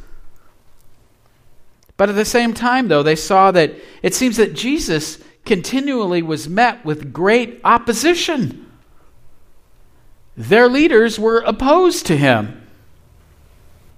But 1.97 2.11
at 2.11 2.17
the 2.17 2.25
same 2.25 2.53
time, 2.53 2.89
though, 2.89 3.03
they 3.03 3.17
saw 3.17 3.51
that 3.53 3.75
it 4.03 4.15
seems 4.15 4.37
that 4.37 4.55
Jesus 4.55 5.19
continually 5.45 6.23
was 6.23 6.49
met 6.49 6.85
with 6.85 7.13
great 7.13 7.61
opposition. 7.65 8.64
Their 10.37 10.69
leaders 10.69 11.19
were 11.19 11.41
opposed 11.41 12.07
to 12.07 12.17
him. 12.17 12.61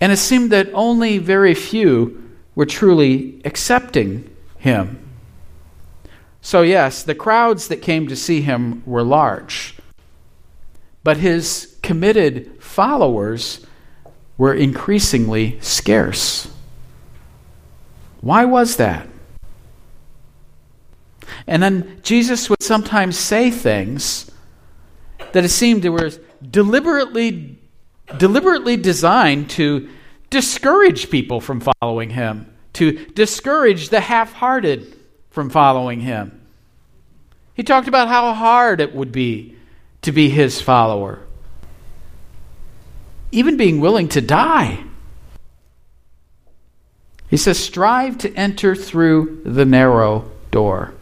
And 0.00 0.12
it 0.12 0.18
seemed 0.18 0.50
that 0.52 0.68
only 0.74 1.18
very 1.18 1.54
few 1.54 2.22
were 2.54 2.66
truly 2.66 3.40
accepting 3.44 4.30
him. 4.58 5.02
So, 6.40 6.62
yes, 6.62 7.02
the 7.02 7.14
crowds 7.14 7.68
that 7.68 7.82
came 7.82 8.06
to 8.08 8.16
see 8.16 8.42
him 8.42 8.82
were 8.84 9.02
large. 9.02 9.76
But 11.02 11.16
his 11.16 11.78
committed 11.82 12.62
followers 12.62 13.64
were 14.38 14.54
increasingly 14.54 15.58
scarce. 15.60 16.50
Why 18.20 18.44
was 18.44 18.76
that? 18.76 19.08
And 21.46 21.62
then 21.62 22.00
Jesus 22.02 22.50
would 22.50 22.62
sometimes 22.62 23.16
say 23.18 23.50
things 23.50 24.30
that 25.32 25.44
it 25.44 25.48
seemed 25.48 25.82
there 25.82 25.92
was 25.92 26.18
deliberately 26.50 27.58
deliberately 28.18 28.76
designed 28.76 29.50
to 29.50 29.88
discourage 30.30 31.10
people 31.10 31.40
from 31.40 31.60
following 31.60 32.10
him, 32.10 32.52
to 32.72 32.92
discourage 33.06 33.88
the 33.88 34.00
half-hearted 34.00 34.96
from 35.30 35.50
following 35.50 36.00
him. 36.00 36.40
He 37.54 37.62
talked 37.62 37.88
about 37.88 38.08
how 38.08 38.32
hard 38.32 38.80
it 38.80 38.94
would 38.94 39.12
be 39.12 39.56
to 40.02 40.12
be 40.12 40.28
his 40.28 40.60
follower. 40.60 41.20
Even 43.32 43.56
being 43.56 43.80
willing 43.80 44.08
to 44.10 44.20
die. 44.20 44.84
He 47.28 47.36
says, 47.36 47.58
strive 47.58 48.18
to 48.18 48.32
enter 48.34 48.76
through 48.76 49.42
the 49.44 49.64
narrow 49.64 50.30
door. 50.52 50.94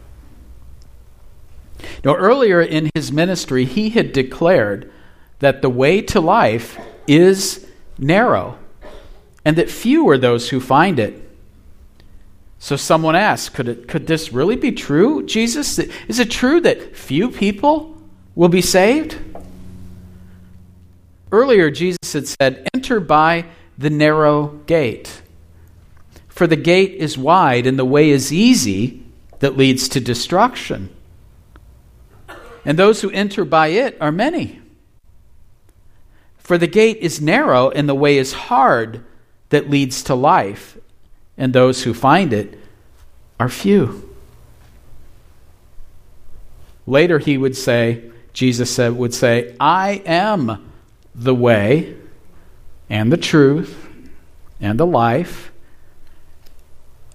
Now, 2.03 2.15
earlier 2.15 2.61
in 2.61 2.89
his 2.95 3.11
ministry, 3.11 3.65
he 3.65 3.89
had 3.91 4.11
declared 4.11 4.91
that 5.39 5.61
the 5.61 5.69
way 5.69 6.01
to 6.01 6.19
life 6.19 6.77
is 7.07 7.65
narrow 7.97 8.57
and 9.45 9.57
that 9.57 9.69
few 9.69 10.09
are 10.09 10.17
those 10.17 10.49
who 10.49 10.59
find 10.59 10.99
it. 10.99 11.21
So 12.57 12.75
someone 12.75 13.15
asked, 13.15 13.53
could, 13.53 13.67
it, 13.67 13.87
could 13.87 14.07
this 14.07 14.33
really 14.33 14.55
be 14.55 14.71
true, 14.71 15.23
Jesus? 15.23 15.77
Is 15.77 16.19
it 16.19 16.31
true 16.31 16.59
that 16.61 16.95
few 16.95 17.29
people 17.29 17.95
will 18.33 18.49
be 18.49 18.61
saved? 18.61 19.17
Earlier, 21.31 21.69
Jesus 21.69 22.13
had 22.13 22.27
said, 22.27 22.67
Enter 22.73 22.99
by 22.99 23.45
the 23.77 23.91
narrow 23.91 24.47
gate. 24.65 25.21
For 26.27 26.47
the 26.47 26.55
gate 26.55 26.93
is 26.93 27.17
wide 27.17 27.67
and 27.67 27.77
the 27.77 27.85
way 27.85 28.09
is 28.09 28.33
easy 28.33 29.03
that 29.39 29.55
leads 29.55 29.87
to 29.89 29.99
destruction. 29.99 30.89
And 32.65 32.79
those 32.79 33.01
who 33.01 33.11
enter 33.11 33.45
by 33.45 33.67
it 33.67 33.95
are 34.01 34.11
many. 34.11 34.59
For 36.45 36.59
the 36.59 36.67
gate 36.67 36.97
is 36.97 37.19
narrow 37.19 37.71
and 37.71 37.89
the 37.89 37.95
way 37.95 38.19
is 38.19 38.33
hard 38.33 39.03
that 39.49 39.67
leads 39.67 40.03
to 40.03 40.13
life, 40.13 40.77
and 41.39 41.51
those 41.51 41.81
who 41.81 41.91
find 41.91 42.31
it 42.31 42.59
are 43.39 43.49
few. 43.49 44.15
Later 46.85 47.17
he 47.17 47.35
would 47.35 47.57
say, 47.57 48.11
Jesus 48.31 48.69
said, 48.69 48.95
would 48.95 49.15
say, 49.15 49.55
I 49.59 50.03
am 50.05 50.71
the 51.15 51.33
way 51.33 51.95
and 52.91 53.11
the 53.11 53.17
truth 53.17 53.89
and 54.61 54.79
the 54.79 54.85
life. 54.85 55.51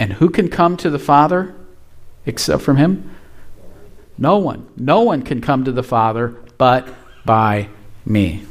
And 0.00 0.14
who 0.14 0.28
can 0.28 0.48
come 0.48 0.76
to 0.78 0.90
the 0.90 0.98
Father 0.98 1.54
except 2.26 2.62
from 2.62 2.78
him? 2.78 3.14
No 4.18 4.38
one. 4.38 4.66
No 4.76 5.02
one 5.02 5.22
can 5.22 5.40
come 5.40 5.64
to 5.66 5.72
the 5.72 5.84
Father 5.84 6.34
but 6.58 6.88
by 7.24 7.68
me. 8.04 8.44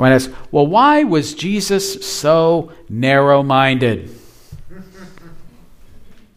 When 0.00 0.12
I 0.12 0.14
ask, 0.14 0.30
well, 0.50 0.66
why 0.66 1.04
was 1.04 1.34
Jesus 1.34 2.06
so 2.06 2.72
narrow 2.88 3.42
minded? 3.42 4.10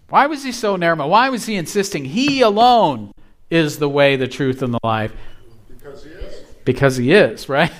Why 0.09 0.25
was 0.25 0.43
he 0.43 0.51
so 0.51 0.75
narrow 0.75 0.97
minded? 0.97 1.11
Why 1.11 1.29
was 1.29 1.45
he 1.45 1.55
insisting 1.55 2.03
he 2.03 2.41
alone 2.41 3.13
is 3.49 3.79
the 3.79 3.87
way, 3.87 4.17
the 4.17 4.27
truth, 4.27 4.63
and 4.63 4.73
the 4.73 4.81
life? 4.83 5.13
Because 5.69 6.03
he 6.03 6.09
is. 6.09 6.45
Because 6.65 6.97
he 6.97 7.13
is, 7.13 7.47
right? 7.47 7.71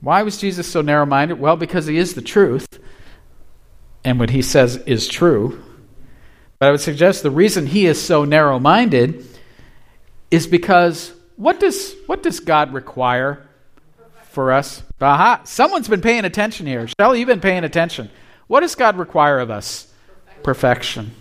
Why 0.00 0.22
was 0.22 0.38
Jesus 0.38 0.68
so 0.68 0.80
narrow 0.80 1.06
minded? 1.06 1.40
Well, 1.40 1.56
because 1.56 1.86
he 1.86 1.98
is 1.98 2.14
the 2.14 2.22
truth, 2.22 2.68
and 4.04 4.20
what 4.20 4.30
he 4.30 4.42
says 4.42 4.76
is 4.76 5.08
true. 5.08 5.60
But 6.60 6.68
I 6.68 6.70
would 6.70 6.80
suggest 6.80 7.24
the 7.24 7.32
reason 7.32 7.66
he 7.66 7.86
is 7.86 8.00
so 8.00 8.24
narrow 8.24 8.60
minded 8.60 9.26
is 10.30 10.46
because 10.46 11.14
what 11.36 11.60
does, 11.60 11.94
what 12.06 12.22
does 12.22 12.40
God 12.40 12.72
require 12.72 13.46
for 14.30 14.52
us? 14.52 14.82
Aha, 15.00 15.42
someone's 15.44 15.88
been 15.88 16.00
paying 16.00 16.24
attention 16.24 16.66
here. 16.66 16.86
Shelley, 16.98 17.20
you've 17.20 17.28
been 17.28 17.40
paying 17.40 17.64
attention. 17.64 18.10
What 18.46 18.60
does 18.60 18.74
God 18.74 18.96
require 18.96 19.38
of 19.38 19.50
us? 19.50 19.92
Perfection. 20.42 21.12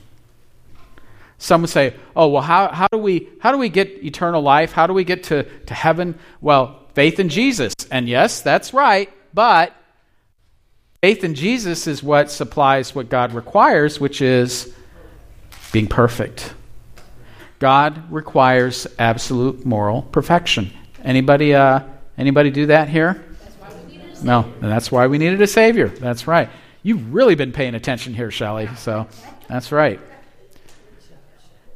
Some 1.38 1.62
would 1.62 1.72
say, 1.72 1.96
oh, 2.16 2.28
well, 2.28 2.44
how, 2.44 2.72
how, 2.72 2.88
do 2.92 3.00
we, 3.00 3.30
how 3.40 3.52
do 3.52 3.58
we 3.58 3.70
get 3.70 4.04
eternal 4.04 4.42
life? 4.42 4.72
How 4.72 4.86
do 4.86 4.94
we 4.94 5.04
get 5.04 5.24
to, 5.26 5.44
to 5.44 5.74
heaven? 5.74 6.20
Well, 6.40 6.86
faith 6.94 7.20
in 7.20 7.30
Jesus. 7.30 7.74
And 7.90 8.08
yes, 8.08 8.42
that's 8.42 8.74
right, 8.74 9.10
but 9.34 9.74
faith 11.02 11.24
in 11.24 11.34
Jesus 11.34 11.88
is 11.88 12.04
what 12.04 12.30
supplies 12.30 12.94
what 12.94 13.10
God 13.10 13.34
requires, 13.34 14.00
which 14.00 14.22
is 14.22 14.72
being 15.72 15.88
perfect. 15.88 16.54
God 17.62 18.12
requires 18.12 18.88
absolute 18.98 19.68
moral 19.68 20.02
perfection. 20.02 20.72
Anybody, 21.04 21.54
uh, 21.54 21.82
anybody 22.18 22.50
do 22.50 22.66
that 22.66 22.90
here? 22.90 23.24
No, 24.24 24.52
that's 24.60 24.92
why 24.92 25.06
we 25.06 25.20
needed 25.20 25.40
a 25.44 25.48
Savior. 25.48 25.88
That's 25.88 26.26
right. 26.26 26.50
You've 26.82 27.14
really 27.14 27.36
been 27.36 27.52
paying 27.52 27.76
attention 27.76 28.16
here, 28.16 28.32
Shelley. 28.32 28.68
So 28.78 29.08
that's 29.48 29.72
right. 29.72 30.00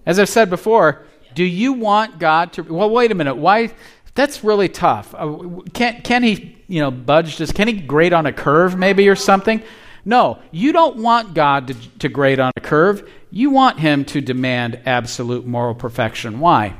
As 0.08 0.18
I've 0.18 0.27
said 0.27 0.50
before, 0.50 1.06
Do 1.36 1.44
you 1.44 1.74
want 1.74 2.18
God 2.18 2.54
to? 2.54 2.63
Well, 2.63 2.89
wait 2.89 3.12
a 3.12 3.15
minute. 3.15 3.36
Why? 3.36 3.72
That's 4.15 4.44
really 4.44 4.70
tough. 4.70 5.13
Uh, 5.13 5.62
can 5.74 6.01
can 6.01 6.24
he, 6.24 6.58
you 6.68 6.80
know, 6.80 6.89
budge? 6.89 7.36
Just 7.36 7.54
can 7.54 7.68
he 7.68 7.74
grade 7.74 8.13
on 8.13 8.25
a 8.25 8.34
curve 8.34 8.77
maybe 8.77 9.08
or 9.10 9.15
something? 9.15 9.62
No, 10.06 10.40
you 10.52 10.72
don't 10.72 10.98
want 10.98 11.34
God 11.34 11.68
to, 11.68 11.74
to 12.00 12.10
grade 12.10 12.40
on 12.40 12.52
a 12.56 12.62
curve. 12.62 13.10
You 13.32 13.50
want 13.50 13.80
him 13.80 14.06
to 14.06 14.22
demand 14.22 14.80
absolute 14.86 15.46
moral 15.48 15.74
perfection. 15.74 16.40
Why? 16.40 16.76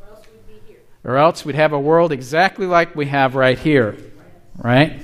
Or 0.00 0.08
else, 0.08 0.26
or 1.04 1.16
else 1.16 1.44
we'd 1.44 1.56
have 1.56 1.72
a 1.72 1.80
world 1.80 2.12
exactly 2.12 2.66
like 2.66 2.94
we 2.94 3.06
have 3.06 3.34
right 3.34 3.58
here, 3.58 3.96
right? 4.56 5.02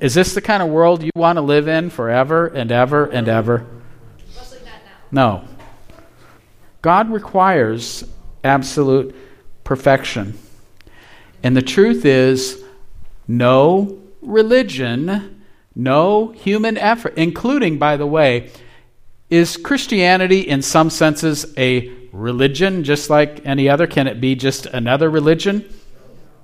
Is 0.00 0.14
this 0.14 0.34
the 0.34 0.40
kind 0.40 0.62
of 0.62 0.70
world 0.70 1.02
you 1.02 1.10
want 1.14 1.36
to 1.36 1.42
live 1.42 1.68
in 1.68 1.90
forever 1.90 2.46
and 2.46 2.72
ever 2.72 3.04
and 3.04 3.28
ever? 3.28 3.66
No. 5.12 5.44
God 6.80 7.10
requires 7.10 8.04
absolute 8.42 9.14
perfection. 9.62 10.38
And 11.42 11.54
the 11.54 11.62
truth 11.62 12.06
is, 12.06 12.62
no 13.28 14.00
religion, 14.22 15.39
no 15.82 16.28
human 16.28 16.76
effort, 16.76 17.14
including, 17.16 17.78
by 17.78 17.96
the 17.96 18.06
way, 18.06 18.50
is 19.30 19.56
Christianity 19.56 20.40
in 20.40 20.62
some 20.62 20.90
senses 20.90 21.54
a 21.56 21.88
religion 22.12 22.84
just 22.84 23.10
like 23.10 23.46
any 23.46 23.68
other? 23.68 23.86
Can 23.86 24.06
it 24.06 24.20
be 24.20 24.34
just 24.34 24.66
another 24.66 25.08
religion? 25.08 25.72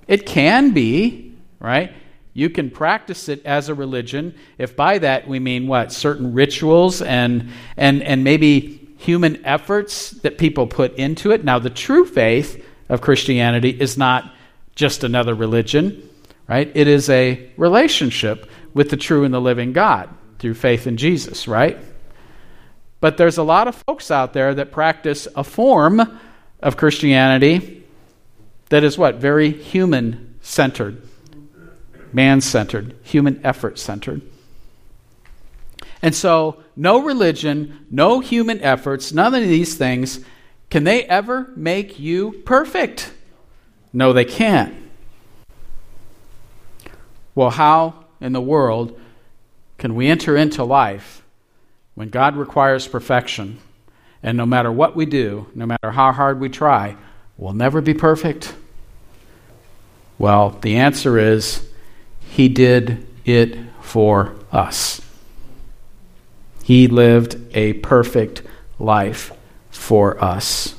It 0.06 0.24
can 0.24 0.72
be, 0.72 1.34
right? 1.58 1.92
You 2.32 2.50
can 2.50 2.70
practice 2.70 3.28
it 3.28 3.44
as 3.44 3.68
a 3.68 3.74
religion 3.74 4.34
if 4.58 4.76
by 4.76 4.98
that 4.98 5.26
we 5.26 5.40
mean 5.40 5.66
what? 5.66 5.92
Certain 5.92 6.32
rituals 6.32 7.02
and 7.02 7.50
and 7.76 8.02
and 8.02 8.22
maybe 8.22 8.94
human 8.98 9.44
efforts 9.44 10.10
that 10.22 10.38
people 10.38 10.66
put 10.66 10.94
into 10.96 11.32
it. 11.32 11.44
Now, 11.44 11.58
the 11.58 11.70
true 11.70 12.04
faith 12.04 12.64
of 12.88 13.00
Christianity 13.00 13.70
is 13.70 13.98
not 13.98 14.32
just 14.74 15.02
another 15.02 15.34
religion, 15.34 16.08
right? 16.48 16.70
It 16.74 16.88
is 16.88 17.10
a 17.10 17.50
relationship 17.56 18.48
with 18.76 18.90
the 18.90 18.96
true 18.98 19.24
and 19.24 19.32
the 19.32 19.40
living 19.40 19.72
God 19.72 20.10
through 20.38 20.52
faith 20.52 20.86
in 20.86 20.98
Jesus, 20.98 21.48
right? 21.48 21.78
But 23.00 23.16
there's 23.16 23.38
a 23.38 23.42
lot 23.42 23.68
of 23.68 23.82
folks 23.88 24.10
out 24.10 24.34
there 24.34 24.54
that 24.54 24.70
practice 24.70 25.26
a 25.34 25.42
form 25.42 26.20
of 26.60 26.76
Christianity 26.76 27.84
that 28.68 28.84
is 28.84 28.98
what? 28.98 29.14
Very 29.14 29.50
human 29.50 30.34
centered, 30.42 31.00
man 32.12 32.42
centered, 32.42 32.94
human 33.02 33.40
effort 33.46 33.78
centered. 33.78 34.20
And 36.02 36.14
so, 36.14 36.62
no 36.76 37.00
religion, 37.00 37.86
no 37.90 38.20
human 38.20 38.60
efforts, 38.60 39.10
none 39.10 39.34
of 39.34 39.42
these 39.42 39.74
things, 39.74 40.20
can 40.68 40.84
they 40.84 41.04
ever 41.04 41.50
make 41.56 41.98
you 41.98 42.42
perfect? 42.44 43.10
No, 43.94 44.12
they 44.12 44.26
can't. 44.26 44.74
Well, 47.34 47.48
how 47.48 48.05
in 48.20 48.32
the 48.32 48.40
world 48.40 48.98
can 49.78 49.94
we 49.94 50.06
enter 50.08 50.36
into 50.36 50.64
life 50.64 51.22
when 51.94 52.08
God 52.08 52.36
requires 52.36 52.88
perfection? 52.88 53.58
And 54.22 54.36
no 54.36 54.46
matter 54.46 54.72
what 54.72 54.96
we 54.96 55.06
do, 55.06 55.46
no 55.54 55.66
matter 55.66 55.90
how 55.90 56.12
hard 56.12 56.40
we 56.40 56.48
try, 56.48 56.96
we'll 57.36 57.52
never 57.52 57.80
be 57.80 57.94
perfect? 57.94 58.54
Well, 60.18 60.50
the 60.62 60.76
answer 60.76 61.18
is 61.18 61.68
He 62.20 62.48
did 62.48 63.06
it 63.24 63.58
for 63.82 64.34
us. 64.50 65.02
He 66.64 66.88
lived 66.88 67.36
a 67.54 67.74
perfect 67.74 68.42
life 68.78 69.32
for 69.70 70.22
us. 70.22 70.74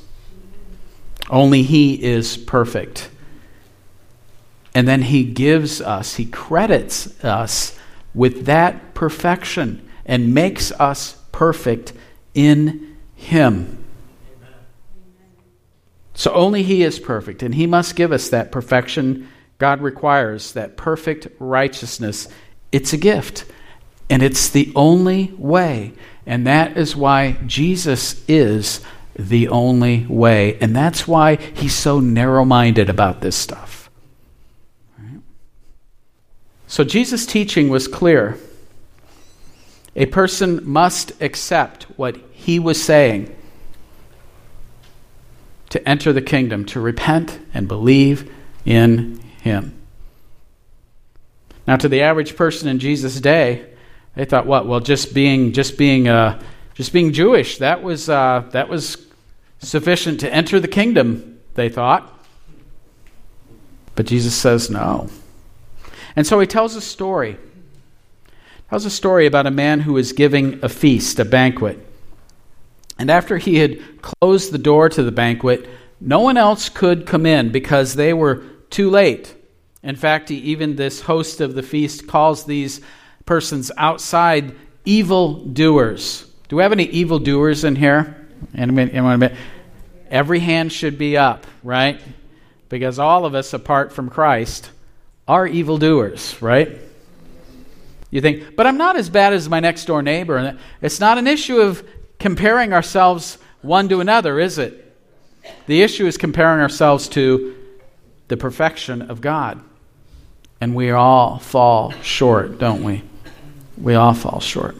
Only 1.30 1.62
He 1.62 2.02
is 2.02 2.36
perfect. 2.36 3.10
And 4.74 4.86
then 4.86 5.02
He 5.02 5.24
gives 5.24 5.80
us, 5.80 6.16
He 6.16 6.26
credits 6.26 7.22
us 7.24 7.78
with 8.14 8.46
that 8.46 8.94
perfection 8.94 9.88
and 10.06 10.34
makes 10.34 10.72
us 10.72 11.16
perfect 11.32 11.92
in 12.34 12.96
Him. 13.14 13.84
So 16.14 16.32
only 16.32 16.62
He 16.62 16.82
is 16.82 16.98
perfect, 16.98 17.42
and 17.42 17.54
He 17.54 17.66
must 17.66 17.96
give 17.96 18.12
us 18.12 18.28
that 18.30 18.50
perfection 18.50 19.28
God 19.58 19.80
requires, 19.80 20.52
that 20.52 20.76
perfect 20.76 21.26
righteousness. 21.38 22.28
It's 22.70 22.92
a 22.92 22.96
gift. 22.96 23.44
And 24.08 24.22
it's 24.22 24.48
the 24.48 24.72
only 24.74 25.34
way. 25.36 25.92
And 26.24 26.46
that 26.46 26.76
is 26.76 26.96
why 26.96 27.32
Jesus 27.46 28.24
is 28.28 28.80
the 29.18 29.48
only 29.48 30.06
way. 30.06 30.56
And 30.60 30.74
that's 30.74 31.06
why 31.06 31.36
he's 31.36 31.74
so 31.74 32.00
narrow 32.00 32.44
minded 32.44 32.88
about 32.88 33.20
this 33.20 33.36
stuff. 33.36 33.77
So 36.68 36.84
Jesus' 36.84 37.24
teaching 37.24 37.70
was 37.70 37.88
clear. 37.88 38.38
A 39.96 40.06
person 40.06 40.60
must 40.62 41.20
accept 41.20 41.84
what 41.96 42.18
he 42.30 42.58
was 42.58 42.80
saying 42.80 43.34
to 45.70 45.88
enter 45.88 46.12
the 46.12 46.22
kingdom, 46.22 46.64
to 46.66 46.80
repent 46.80 47.40
and 47.52 47.66
believe 47.66 48.32
in 48.64 49.18
him. 49.42 49.74
Now, 51.66 51.76
to 51.76 51.88
the 51.88 52.02
average 52.02 52.36
person 52.36 52.68
in 52.68 52.78
Jesus' 52.78 53.20
day, 53.20 53.66
they 54.14 54.26
thought, 54.26 54.46
what? 54.46 54.66
Well, 54.66 54.80
just 54.80 55.14
being 55.14 55.52
just 55.52 55.78
being 55.78 56.06
uh, 56.06 56.40
just 56.74 56.92
being 56.92 57.12
Jewish 57.12 57.58
that 57.58 57.82
was 57.82 58.08
uh, 58.08 58.44
that 58.52 58.68
was 58.68 59.06
sufficient 59.58 60.20
to 60.20 60.32
enter 60.32 60.60
the 60.60 60.68
kingdom. 60.68 61.40
They 61.54 61.68
thought, 61.68 62.12
but 63.94 64.06
Jesus 64.06 64.34
says 64.34 64.70
no. 64.70 65.08
And 66.16 66.26
so 66.26 66.40
he 66.40 66.46
tells 66.46 66.74
a 66.76 66.80
story. 66.80 67.38
Tells 68.70 68.84
a 68.84 68.90
story 68.90 69.26
about 69.26 69.46
a 69.46 69.50
man 69.50 69.80
who 69.80 69.94
was 69.94 70.12
giving 70.12 70.62
a 70.62 70.68
feast, 70.68 71.18
a 71.18 71.24
banquet. 71.24 71.84
And 72.98 73.10
after 73.10 73.38
he 73.38 73.56
had 73.56 74.02
closed 74.02 74.52
the 74.52 74.58
door 74.58 74.88
to 74.88 75.02
the 75.02 75.12
banquet, 75.12 75.68
no 76.00 76.20
one 76.20 76.36
else 76.36 76.68
could 76.68 77.06
come 77.06 77.26
in 77.26 77.50
because 77.50 77.94
they 77.94 78.12
were 78.12 78.42
too 78.70 78.90
late. 78.90 79.34
In 79.82 79.96
fact, 79.96 80.30
even 80.30 80.76
this 80.76 81.02
host 81.02 81.40
of 81.40 81.54
the 81.54 81.62
feast 81.62 82.06
calls 82.08 82.44
these 82.44 82.80
persons 83.24 83.70
outside 83.76 84.54
evil 84.84 85.44
doers. 85.44 86.26
Do 86.48 86.56
we 86.56 86.62
have 86.62 86.72
any 86.72 86.84
evil 86.84 87.18
doers 87.18 87.64
in 87.64 87.76
here? 87.76 88.26
Every 90.10 90.40
hand 90.40 90.72
should 90.72 90.98
be 90.98 91.16
up, 91.16 91.46
right? 91.62 92.00
Because 92.68 92.98
all 92.98 93.24
of 93.24 93.34
us, 93.34 93.52
apart 93.52 93.92
from 93.92 94.10
Christ, 94.10 94.70
are 95.28 95.46
evil 95.46 95.78
doers, 95.78 96.40
right? 96.40 96.78
You 98.10 98.22
think, 98.22 98.56
but 98.56 98.66
I'm 98.66 98.78
not 98.78 98.96
as 98.96 99.10
bad 99.10 99.34
as 99.34 99.48
my 99.48 99.60
next 99.60 99.84
door 99.84 100.02
neighbor. 100.02 100.58
It's 100.80 100.98
not 100.98 101.18
an 101.18 101.26
issue 101.26 101.60
of 101.60 101.86
comparing 102.18 102.72
ourselves 102.72 103.38
one 103.60 103.88
to 103.90 104.00
another, 104.00 104.40
is 104.40 104.58
it? 104.58 104.84
The 105.66 105.82
issue 105.82 106.06
is 106.06 106.16
comparing 106.16 106.60
ourselves 106.60 107.08
to 107.10 107.54
the 108.28 108.36
perfection 108.36 109.02
of 109.02 109.20
God. 109.20 109.60
And 110.60 110.74
we 110.74 110.90
all 110.90 111.38
fall 111.38 111.92
short, 112.02 112.58
don't 112.58 112.82
we? 112.82 113.02
We 113.76 113.94
all 113.94 114.14
fall 114.14 114.40
short. 114.40 114.76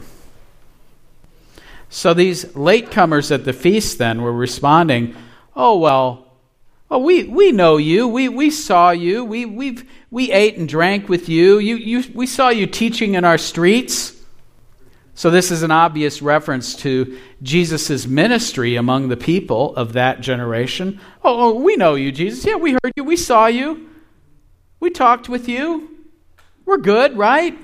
So 1.90 2.14
these 2.14 2.46
latecomers 2.46 3.30
at 3.30 3.44
the 3.44 3.52
feast 3.52 3.98
then 3.98 4.22
were 4.22 4.32
responding, 4.32 5.14
Oh, 5.54 5.78
well, 5.78 6.27
well 6.88 7.02
we, 7.02 7.24
we 7.24 7.52
know 7.52 7.76
you. 7.76 8.08
We, 8.08 8.28
we 8.28 8.50
saw 8.50 8.90
you. 8.90 9.24
We, 9.24 9.44
we've, 9.44 9.88
we 10.10 10.32
ate 10.32 10.56
and 10.56 10.68
drank 10.68 11.08
with 11.08 11.28
you. 11.28 11.58
You, 11.58 11.76
you. 11.76 12.04
We 12.14 12.26
saw 12.26 12.48
you 12.48 12.66
teaching 12.66 13.14
in 13.14 13.24
our 13.24 13.38
streets. 13.38 14.14
So 15.14 15.30
this 15.30 15.50
is 15.50 15.64
an 15.64 15.72
obvious 15.72 16.22
reference 16.22 16.76
to 16.76 17.18
Jesus' 17.42 18.06
ministry 18.06 18.76
among 18.76 19.08
the 19.08 19.16
people 19.16 19.74
of 19.74 19.94
that 19.94 20.20
generation. 20.20 21.00
Oh, 21.24 21.50
oh, 21.50 21.60
we 21.60 21.74
know 21.74 21.96
you, 21.96 22.12
Jesus. 22.12 22.46
Yeah, 22.46 22.54
we 22.54 22.72
heard 22.72 22.92
you. 22.96 23.02
We 23.02 23.16
saw 23.16 23.46
you. 23.46 23.90
We 24.78 24.90
talked 24.90 25.28
with 25.28 25.48
you. 25.48 26.06
We're 26.64 26.78
good, 26.78 27.18
right? 27.18 27.58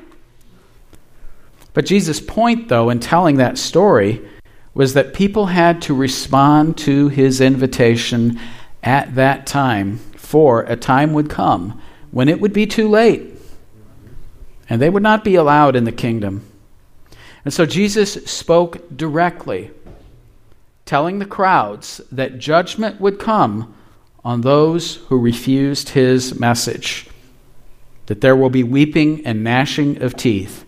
But 1.74 1.86
Jesus' 1.86 2.20
point, 2.20 2.68
though, 2.68 2.90
in 2.90 2.98
telling 2.98 3.36
that 3.36 3.56
story 3.56 4.28
was 4.74 4.94
that 4.94 5.14
people 5.14 5.46
had 5.46 5.80
to 5.82 5.94
respond 5.94 6.76
to 6.78 7.08
his 7.08 7.40
invitation 7.40 8.40
at 8.84 9.16
that 9.16 9.46
time, 9.46 9.98
for 10.16 10.62
a 10.62 10.76
time 10.76 11.12
would 11.12 11.28
come 11.28 11.80
when 12.10 12.28
it 12.28 12.40
would 12.40 12.52
be 12.52 12.66
too 12.66 12.88
late, 12.88 13.32
and 14.68 14.80
they 14.80 14.88
would 14.88 15.02
not 15.02 15.24
be 15.24 15.34
allowed 15.34 15.74
in 15.74 15.84
the 15.84 15.92
kingdom. 15.92 16.48
And 17.44 17.52
so 17.52 17.66
Jesus 17.66 18.12
spoke 18.30 18.96
directly, 18.96 19.72
telling 20.84 21.18
the 21.18 21.26
crowds 21.26 22.00
that 22.12 22.38
judgment 22.38 23.00
would 23.00 23.18
come 23.18 23.74
on 24.24 24.42
those 24.42 24.96
who 25.08 25.18
refused 25.18 25.90
his 25.90 26.38
message, 26.38 27.08
that 28.06 28.20
there 28.20 28.36
will 28.36 28.50
be 28.50 28.62
weeping 28.62 29.26
and 29.26 29.42
gnashing 29.42 30.00
of 30.00 30.14
teeth 30.14 30.64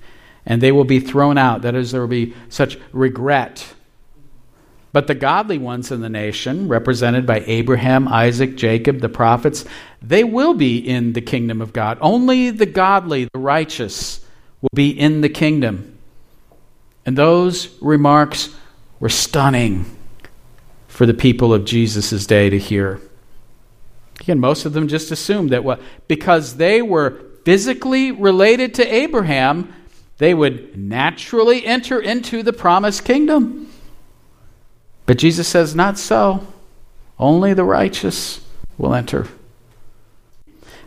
and 0.47 0.61
they 0.61 0.73
will 0.73 0.85
be 0.85 1.01
thrown 1.01 1.37
out. 1.37 1.63
That 1.63 1.75
is, 1.75 1.91
there 1.91 2.01
will 2.01 2.09
be 2.09 2.35
such 2.49 2.79
regret 2.93 3.75
But 4.93 5.07
the 5.07 5.15
godly 5.15 5.59
ones 5.59 5.93
in 5.93 6.01
the 6.01 6.09
nation, 6.09 6.69
represented 6.69 7.27
by 7.27 7.45
Abraham, 7.47 8.09
Isaac, 8.09 8.57
Jacob, 8.57 9.01
the 9.01 9.09
prophets, 9.09 9.65
they 10.01 10.25
will 10.25 10.55
be 10.55 10.79
in 10.79 11.13
the 11.13 11.21
kingdom 11.21 11.61
of 11.61 11.73
God. 11.73 11.99
Only 12.01 12.51
the 12.51 12.67
godly, 12.67 13.29
the 13.33 13.39
righteous, 13.39 14.25
will 14.63 14.71
be 14.75 14.91
in 14.91 15.21
the 15.21 15.29
kingdom. 15.29 15.99
And 17.05 17.17
those 17.17 17.77
remarks 17.83 18.55
were 18.99 19.09
stunning 19.09 19.85
for 20.89 21.05
the 21.05 21.15
people 21.15 21.53
of 21.53 21.65
Jesus' 21.65 22.27
day 22.27 22.49
to 22.49 22.59
hear. 22.59 23.01
Again, 24.21 24.41
most 24.41 24.65
of 24.65 24.73
them 24.73 24.89
just 24.89 25.11
assumed 25.11 25.51
that 25.51 25.63
what, 25.63 25.81
because 26.09 26.57
they 26.57 26.81
were 26.81 27.23
physically 27.45 28.13
related 28.13 28.75
to 28.75 28.95
Abraham, 28.95 29.75
they 30.19 30.33
would 30.33 30.77
naturally 30.77 31.67
enter 31.67 32.01
into 32.01 32.43
the 32.43 32.53
promised 32.53 33.05
kingdom. 33.05 33.66
But 35.07 35.19
Jesus 35.19 35.49
says, 35.49 35.75
not 35.75 35.99
so. 35.99 36.47
Only 37.19 37.55
the 37.55 37.65
righteous 37.65 38.41
will 38.77 38.95
enter. 38.95 39.27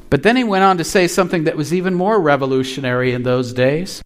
But 0.10 0.24
then 0.24 0.36
he 0.36 0.44
went 0.44 0.64
on 0.64 0.78
to 0.78 0.84
say 0.84 1.08
something 1.08 1.46
that 1.46 1.58
was 1.58 1.74
even 1.74 1.94
more 1.94 2.20
revolutionary 2.20 3.14
in 3.14 3.24
those 3.24 3.54
days. 3.54 4.02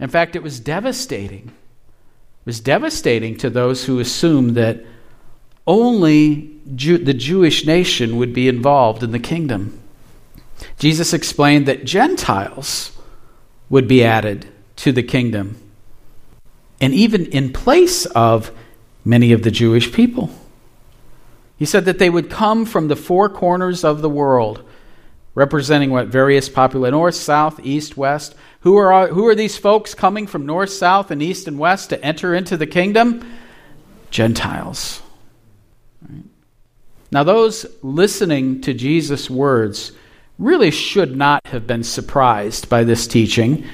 In 0.00 0.08
fact, 0.08 0.34
it 0.34 0.42
was 0.42 0.60
devastating. 0.60 1.48
It 1.48 2.46
was 2.46 2.60
devastating 2.60 3.36
to 3.38 3.50
those 3.50 3.84
who 3.84 4.00
assumed 4.00 4.54
that 4.56 4.84
only 5.66 6.50
Jew- 6.74 6.98
the 6.98 7.14
Jewish 7.14 7.66
nation 7.66 8.16
would 8.16 8.32
be 8.32 8.48
involved 8.48 9.02
in 9.02 9.12
the 9.12 9.18
kingdom. 9.18 9.78
Jesus 10.78 11.12
explained 11.12 11.66
that 11.66 11.84
Gentiles 11.84 12.92
would 13.68 13.88
be 13.88 14.04
added 14.04 14.46
to 14.76 14.92
the 14.92 15.02
kingdom, 15.02 15.56
and 16.80 16.92
even 16.92 17.26
in 17.26 17.52
place 17.52 18.06
of 18.06 18.50
many 19.04 19.32
of 19.32 19.42
the 19.42 19.50
Jewish 19.50 19.92
people. 19.92 20.30
He 21.56 21.64
said 21.64 21.84
that 21.84 21.98
they 21.98 22.10
would 22.10 22.30
come 22.30 22.66
from 22.66 22.88
the 22.88 22.96
four 22.96 23.28
corners 23.28 23.84
of 23.84 24.00
the 24.02 24.08
world, 24.08 24.64
representing 25.34 25.90
what 25.90 26.08
various 26.08 26.48
popular 26.48 26.90
north, 26.90 27.14
south, 27.14 27.60
east, 27.62 27.96
west. 27.96 28.34
Who 28.60 28.76
are, 28.76 29.08
who 29.08 29.26
are 29.26 29.34
these 29.34 29.56
folks 29.56 29.94
coming 29.94 30.26
from 30.26 30.46
north, 30.46 30.70
south, 30.70 31.10
and 31.10 31.22
east 31.22 31.46
and 31.46 31.58
west 31.58 31.90
to 31.90 32.04
enter 32.04 32.34
into 32.34 32.56
the 32.56 32.66
kingdom? 32.66 33.30
Gentiles. 34.10 35.02
Now, 37.10 37.22
those 37.22 37.66
listening 37.82 38.60
to 38.62 38.74
Jesus' 38.74 39.30
words 39.30 39.92
really 40.38 40.70
should 40.70 41.16
not 41.16 41.46
have 41.46 41.66
been 41.66 41.84
surprised 41.84 42.68
by 42.68 42.82
this 42.82 43.06
teaching 43.06 43.64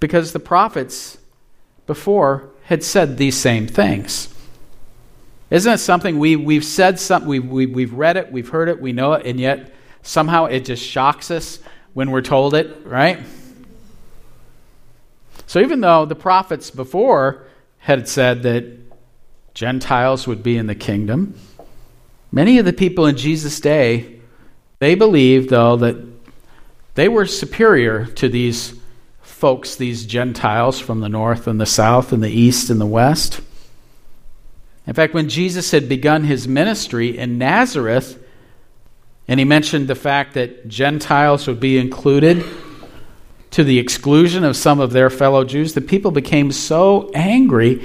because 0.00 0.32
the 0.32 0.40
prophets 0.40 1.18
before 1.86 2.50
had 2.68 2.84
said 2.84 3.16
these 3.16 3.34
same 3.34 3.66
things. 3.66 4.28
Isn't 5.48 5.72
it 5.72 5.78
something 5.78 6.18
we, 6.18 6.36
we've 6.36 6.66
said 6.66 7.00
something, 7.00 7.26
we, 7.26 7.38
we, 7.38 7.64
we've 7.64 7.94
read 7.94 8.18
it, 8.18 8.30
we've 8.30 8.50
heard 8.50 8.68
it, 8.68 8.78
we 8.78 8.92
know 8.92 9.14
it, 9.14 9.24
and 9.24 9.40
yet 9.40 9.72
somehow 10.02 10.44
it 10.44 10.66
just 10.66 10.84
shocks 10.84 11.30
us 11.30 11.60
when 11.94 12.10
we're 12.10 12.20
told 12.20 12.52
it, 12.52 12.76
right? 12.84 13.20
So 15.46 15.60
even 15.60 15.80
though 15.80 16.04
the 16.04 16.14
prophets 16.14 16.70
before 16.70 17.46
had 17.78 18.06
said 18.06 18.42
that 18.42 18.66
Gentiles 19.54 20.26
would 20.26 20.42
be 20.42 20.58
in 20.58 20.66
the 20.66 20.74
kingdom, 20.74 21.40
many 22.30 22.58
of 22.58 22.66
the 22.66 22.74
people 22.74 23.06
in 23.06 23.16
Jesus' 23.16 23.58
day 23.60 24.20
they 24.78 24.94
believed, 24.94 25.48
though, 25.48 25.76
that 25.76 25.96
they 26.96 27.08
were 27.08 27.24
superior 27.24 28.04
to 28.04 28.28
these 28.28 28.77
folks, 29.38 29.76
these 29.76 30.04
Gentiles 30.04 30.80
from 30.80 30.98
the 30.98 31.08
north 31.08 31.46
and 31.46 31.60
the 31.60 31.66
south 31.66 32.12
and 32.12 32.20
the 32.20 32.28
east 32.28 32.70
and 32.70 32.80
the 32.80 32.86
west. 32.86 33.40
In 34.84 34.94
fact, 34.94 35.14
when 35.14 35.28
Jesus 35.28 35.70
had 35.70 35.88
begun 35.88 36.24
his 36.24 36.48
ministry 36.48 37.16
in 37.16 37.38
Nazareth, 37.38 38.20
and 39.28 39.38
he 39.38 39.44
mentioned 39.44 39.86
the 39.86 39.94
fact 39.94 40.34
that 40.34 40.66
Gentiles 40.66 41.46
would 41.46 41.60
be 41.60 41.78
included 41.78 42.44
to 43.52 43.62
the 43.62 43.78
exclusion 43.78 44.42
of 44.42 44.56
some 44.56 44.80
of 44.80 44.90
their 44.90 45.08
fellow 45.08 45.44
Jews, 45.44 45.72
the 45.72 45.82
people 45.82 46.10
became 46.10 46.50
so 46.50 47.08
angry 47.14 47.80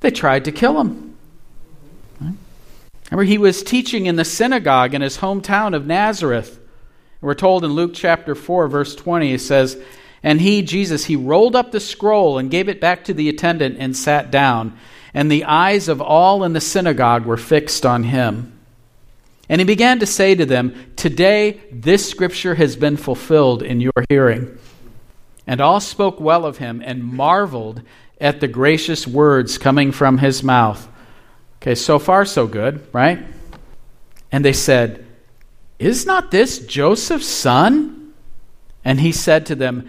they 0.00 0.10
tried 0.10 0.44
to 0.44 0.52
kill 0.52 0.78
him. 0.78 1.16
Remember, 3.10 3.24
he 3.24 3.38
was 3.38 3.62
teaching 3.62 4.04
in 4.04 4.16
the 4.16 4.24
synagogue 4.24 4.92
in 4.92 5.00
his 5.00 5.16
hometown 5.16 5.74
of 5.74 5.86
Nazareth. 5.86 6.60
We're 7.22 7.34
told 7.34 7.64
in 7.64 7.70
Luke 7.70 7.92
chapter 7.94 8.34
4, 8.34 8.68
verse 8.68 8.94
20, 8.94 9.30
he 9.30 9.38
says, 9.38 9.80
And 10.22 10.40
he, 10.40 10.62
Jesus, 10.62 11.04
he 11.04 11.16
rolled 11.16 11.54
up 11.54 11.72
the 11.72 11.80
scroll 11.80 12.38
and 12.38 12.50
gave 12.50 12.68
it 12.68 12.80
back 12.80 13.04
to 13.04 13.14
the 13.14 13.28
attendant 13.28 13.76
and 13.78 13.96
sat 13.96 14.30
down. 14.30 14.76
And 15.14 15.30
the 15.30 15.44
eyes 15.44 15.88
of 15.88 16.00
all 16.00 16.44
in 16.44 16.52
the 16.52 16.60
synagogue 16.60 17.24
were 17.24 17.36
fixed 17.36 17.86
on 17.86 18.04
him. 18.04 18.52
And 19.48 19.60
he 19.60 19.64
began 19.64 20.00
to 20.00 20.06
say 20.06 20.34
to 20.34 20.44
them, 20.44 20.92
Today 20.96 21.60
this 21.70 22.08
scripture 22.08 22.54
has 22.54 22.76
been 22.76 22.96
fulfilled 22.96 23.62
in 23.62 23.80
your 23.80 23.92
hearing. 24.08 24.58
And 25.46 25.60
all 25.60 25.80
spoke 25.80 26.20
well 26.20 26.44
of 26.44 26.58
him 26.58 26.82
and 26.84 27.04
marveled 27.04 27.82
at 28.20 28.40
the 28.40 28.48
gracious 28.48 29.06
words 29.06 29.58
coming 29.58 29.92
from 29.92 30.18
his 30.18 30.42
mouth. 30.42 30.88
Okay, 31.62 31.74
so 31.74 31.98
far 31.98 32.24
so 32.24 32.46
good, 32.46 32.86
right? 32.92 33.20
And 34.32 34.44
they 34.44 34.52
said, 34.52 35.06
Is 35.78 36.06
not 36.06 36.30
this 36.30 36.58
Joseph's 36.58 37.26
son? 37.26 38.12
And 38.84 39.00
he 39.00 39.12
said 39.12 39.46
to 39.46 39.54
them, 39.54 39.88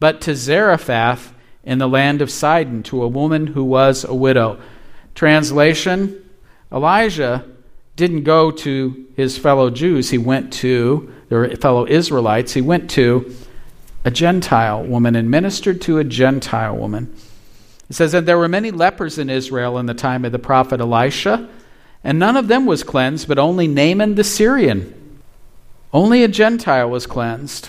but 0.00 0.20
to 0.22 0.34
Zarephath 0.34 1.32
in 1.62 1.78
the 1.78 1.88
land 1.88 2.20
of 2.20 2.30
Sidon, 2.30 2.82
to 2.84 3.02
a 3.02 3.08
woman 3.08 3.48
who 3.48 3.64
was 3.64 4.04
a 4.04 4.14
widow. 4.14 4.60
Translation 5.14 6.20
Elijah 6.72 7.44
didn't 7.96 8.24
go 8.24 8.50
to 8.50 9.06
his 9.16 9.38
fellow 9.38 9.70
Jews, 9.70 10.10
he 10.10 10.18
went 10.18 10.52
to, 10.54 11.12
their 11.28 11.48
fellow 11.56 11.86
Israelites, 11.86 12.52
he 12.52 12.60
went 12.60 12.90
to 12.90 13.32
a 14.04 14.10
Gentile 14.10 14.82
woman 14.82 15.14
and 15.14 15.30
ministered 15.30 15.80
to 15.82 15.98
a 15.98 16.04
Gentile 16.04 16.76
woman. 16.76 17.14
It 17.88 17.94
says 17.94 18.12
that 18.12 18.26
there 18.26 18.38
were 18.38 18.48
many 18.48 18.70
lepers 18.70 19.18
in 19.18 19.30
Israel 19.30 19.78
in 19.78 19.86
the 19.86 19.94
time 19.94 20.24
of 20.24 20.32
the 20.32 20.38
prophet 20.38 20.80
Elisha, 20.80 21.48
and 22.02 22.18
none 22.18 22.36
of 22.36 22.48
them 22.48 22.66
was 22.66 22.82
cleansed, 22.82 23.28
but 23.28 23.38
only 23.38 23.68
Naaman 23.68 24.16
the 24.16 24.24
Syrian. 24.24 25.20
Only 25.92 26.24
a 26.24 26.28
Gentile 26.28 26.90
was 26.90 27.06
cleansed. 27.06 27.68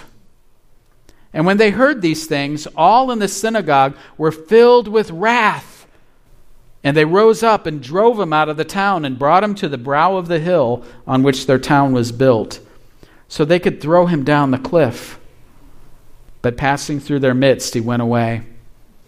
And 1.36 1.46
when 1.46 1.58
they 1.58 1.70
heard 1.70 2.02
these 2.02 2.26
things, 2.26 2.68
all 2.76 3.12
in 3.12 3.20
the 3.20 3.28
synagogue 3.28 3.96
were 4.18 4.32
filled 4.32 4.88
with 4.88 5.12
wrath. 5.12 5.86
And 6.84 6.98
they 6.98 7.06
rose 7.06 7.44
up 7.44 7.68
and 7.68 7.84
drove 7.84 8.20
him 8.20 8.34
out 8.34 8.50
of 8.50 8.58
the 8.58 8.66
town 8.66 9.06
and 9.06 9.20
brought 9.20 9.44
him 9.44 9.54
to 9.56 9.70
the 9.70 9.78
brow 9.78 10.18
of 10.18 10.28
the 10.28 10.40
hill 10.40 10.84
on 11.06 11.22
which 11.22 11.46
their 11.46 11.60
town 11.60 11.94
was 11.94 12.12
built, 12.12 12.60
so 13.28 13.46
they 13.46 13.60
could 13.60 13.80
throw 13.80 14.08
him 14.08 14.24
down 14.24 14.50
the 14.50 14.58
cliff 14.58 15.20
but 16.46 16.58
passing 16.58 17.00
through 17.00 17.18
their 17.18 17.34
midst, 17.34 17.74
he 17.74 17.82
went 17.82 18.04
away. 18.04 18.44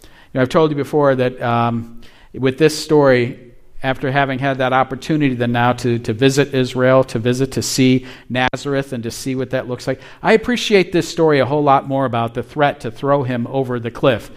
You 0.02 0.08
know, 0.34 0.40
I've 0.40 0.48
told 0.48 0.72
you 0.72 0.76
before 0.76 1.14
that 1.14 1.40
um, 1.40 2.00
with 2.34 2.58
this 2.58 2.76
story, 2.76 3.47
after 3.82 4.10
having 4.10 4.38
had 4.38 4.58
that 4.58 4.72
opportunity 4.72 5.34
then 5.34 5.52
now 5.52 5.72
to, 5.72 5.98
to 6.00 6.12
visit 6.12 6.52
Israel, 6.54 7.04
to 7.04 7.18
visit, 7.18 7.52
to 7.52 7.62
see 7.62 8.06
Nazareth, 8.28 8.92
and 8.92 9.02
to 9.04 9.10
see 9.10 9.34
what 9.34 9.50
that 9.50 9.68
looks 9.68 9.86
like, 9.86 10.00
I 10.22 10.32
appreciate 10.32 10.92
this 10.92 11.08
story 11.08 11.38
a 11.38 11.46
whole 11.46 11.62
lot 11.62 11.86
more 11.86 12.04
about 12.04 12.34
the 12.34 12.42
threat 12.42 12.80
to 12.80 12.90
throw 12.90 13.22
him 13.22 13.46
over 13.46 13.78
the 13.78 13.90
cliff. 13.90 14.30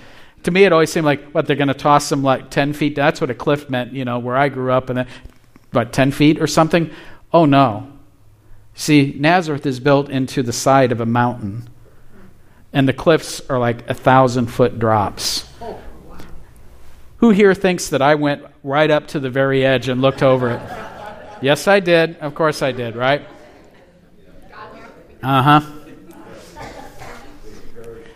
To 0.44 0.52
me, 0.52 0.64
it 0.64 0.74
always 0.74 0.92
seemed 0.92 1.06
like, 1.06 1.32
what, 1.32 1.48
they're 1.48 1.56
going 1.56 1.68
to 1.68 1.74
toss 1.74 2.12
him 2.12 2.24
like 2.24 2.50
10 2.50 2.74
feet? 2.74 2.96
That's 2.96 3.22
what 3.22 3.30
a 3.30 3.36
cliff 3.36 3.70
meant, 3.70 3.94
you 3.94 4.06
know, 4.06 4.20
where 4.20 4.38
I 4.38 4.50
grew 4.50 4.72
up, 4.72 4.90
and 4.90 5.00
then, 5.00 5.08
what, 5.72 5.94
10 5.94 6.12
feet 6.12 6.42
or 6.42 6.48
something? 6.48 6.92
Oh, 7.34 7.46
no. 7.46 7.92
See, 8.74 9.16
Nazareth 9.20 9.66
is 9.66 9.80
built 9.80 10.10
into 10.10 10.44
the 10.44 10.54
side 10.54 10.92
of 10.92 11.02
a 11.02 11.06
mountain 11.06 11.68
and 12.74 12.88
the 12.88 12.94
cliffs 12.94 13.42
are 13.50 13.60
like 13.60 13.90
a 13.90 13.94
thousand 13.94 14.48
foot 14.48 14.80
drops. 14.80 15.48
Who 17.22 17.30
here 17.30 17.54
thinks 17.54 17.90
that 17.90 18.02
I 18.02 18.16
went 18.16 18.44
right 18.64 18.90
up 18.90 19.06
to 19.10 19.20
the 19.20 19.30
very 19.30 19.64
edge 19.64 19.88
and 19.88 20.02
looked 20.02 20.24
over 20.24 20.50
it? 20.50 20.62
Yes, 21.44 21.68
I 21.68 21.80
did. 21.80 22.18
Of 22.18 22.34
course 22.34 22.64
I 22.64 22.72
did, 22.72 22.96
right? 22.96 23.22
Uh 25.22 25.44
huh. 25.44 25.62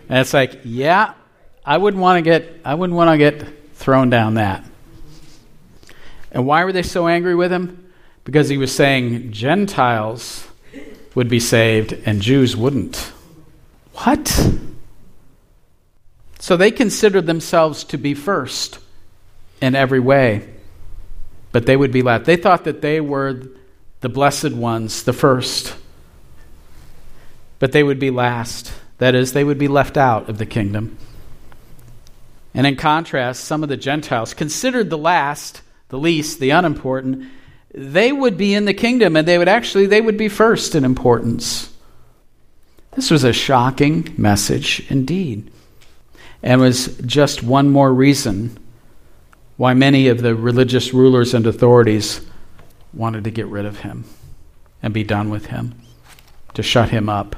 And 0.08 0.18
it's 0.18 0.34
like, 0.34 0.60
yeah, 0.64 1.14
I 1.64 1.78
wouldn't 1.78 2.02
want 2.02 2.18
to 2.18 2.22
get 2.22 2.60
I 2.64 2.74
wouldn't 2.74 2.96
want 2.96 3.12
to 3.12 3.18
get 3.18 3.74
thrown 3.74 4.10
down 4.10 4.34
that. 4.34 4.64
And 6.32 6.44
why 6.44 6.64
were 6.64 6.72
they 6.72 6.82
so 6.82 7.06
angry 7.06 7.36
with 7.36 7.52
him? 7.52 7.92
Because 8.24 8.48
he 8.48 8.58
was 8.58 8.74
saying 8.74 9.30
Gentiles 9.30 10.48
would 11.14 11.28
be 11.28 11.38
saved 11.38 11.92
and 11.92 12.20
Jews 12.20 12.56
wouldn't. 12.56 13.12
What? 13.94 14.50
So 16.40 16.56
they 16.56 16.72
considered 16.72 17.26
themselves 17.26 17.84
to 17.84 17.98
be 17.98 18.12
first 18.12 18.80
in 19.60 19.74
every 19.74 20.00
way, 20.00 20.48
but 21.52 21.66
they 21.66 21.76
would 21.76 21.92
be 21.92 22.02
last. 22.02 22.24
They 22.24 22.36
thought 22.36 22.64
that 22.64 22.82
they 22.82 23.00
were 23.00 23.42
the 24.00 24.08
blessed 24.08 24.52
ones, 24.52 25.02
the 25.04 25.12
first, 25.12 25.74
but 27.58 27.72
they 27.72 27.82
would 27.82 27.98
be 27.98 28.10
last. 28.10 28.72
That 28.98 29.14
is, 29.14 29.32
they 29.32 29.44
would 29.44 29.58
be 29.58 29.68
left 29.68 29.96
out 29.96 30.28
of 30.28 30.38
the 30.38 30.46
kingdom. 30.46 30.98
And 32.54 32.66
in 32.66 32.76
contrast, 32.76 33.44
some 33.44 33.62
of 33.62 33.68
the 33.68 33.76
Gentiles, 33.76 34.32
considered 34.32 34.88
the 34.88 34.98
last, 34.98 35.60
the 35.88 35.98
least, 35.98 36.40
the 36.40 36.50
unimportant, 36.50 37.26
they 37.74 38.10
would 38.10 38.38
be 38.38 38.54
in 38.54 38.64
the 38.64 38.74
kingdom 38.74 39.16
and 39.16 39.28
they 39.28 39.36
would 39.36 39.48
actually 39.48 39.86
they 39.86 40.00
would 40.00 40.16
be 40.16 40.28
first 40.28 40.74
in 40.74 40.84
importance. 40.84 41.70
This 42.92 43.10
was 43.10 43.24
a 43.24 43.34
shocking 43.34 44.14
message 44.16 44.86
indeed. 44.88 45.50
And 46.42 46.60
was 46.60 46.96
just 46.98 47.42
one 47.42 47.70
more 47.70 47.92
reason 47.92 48.58
why 49.56 49.74
many 49.74 50.08
of 50.08 50.20
the 50.22 50.34
religious 50.34 50.92
rulers 50.92 51.34
and 51.34 51.46
authorities 51.46 52.20
wanted 52.92 53.24
to 53.24 53.30
get 53.30 53.46
rid 53.46 53.64
of 53.64 53.80
him 53.80 54.04
and 54.82 54.92
be 54.92 55.04
done 55.04 55.30
with 55.30 55.46
him, 55.46 55.74
to 56.54 56.62
shut 56.62 56.90
him 56.90 57.08
up. 57.08 57.34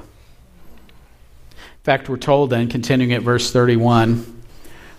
In 1.56 1.84
fact, 1.84 2.08
we're 2.08 2.16
told 2.16 2.50
then, 2.50 2.68
continuing 2.68 3.12
at 3.12 3.22
verse 3.22 3.52
31, 3.52 4.42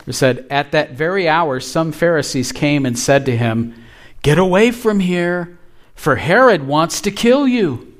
it 0.07 0.13
said, 0.13 0.47
At 0.49 0.71
that 0.71 0.91
very 0.91 1.29
hour, 1.29 1.59
some 1.59 1.91
Pharisees 1.91 2.51
came 2.51 2.85
and 2.85 2.97
said 2.97 3.25
to 3.25 3.37
him, 3.37 3.75
Get 4.21 4.39
away 4.39 4.71
from 4.71 4.99
here, 4.99 5.59
for 5.93 6.15
Herod 6.15 6.65
wants 6.65 7.01
to 7.01 7.11
kill 7.11 7.47
you. 7.47 7.93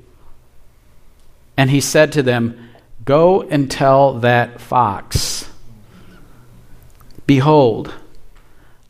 And 1.56 1.70
he 1.70 1.80
said 1.80 2.12
to 2.12 2.22
them, 2.22 2.70
Go 3.04 3.42
and 3.42 3.70
tell 3.70 4.14
that 4.20 4.60
fox, 4.60 5.48
Behold, 7.26 7.94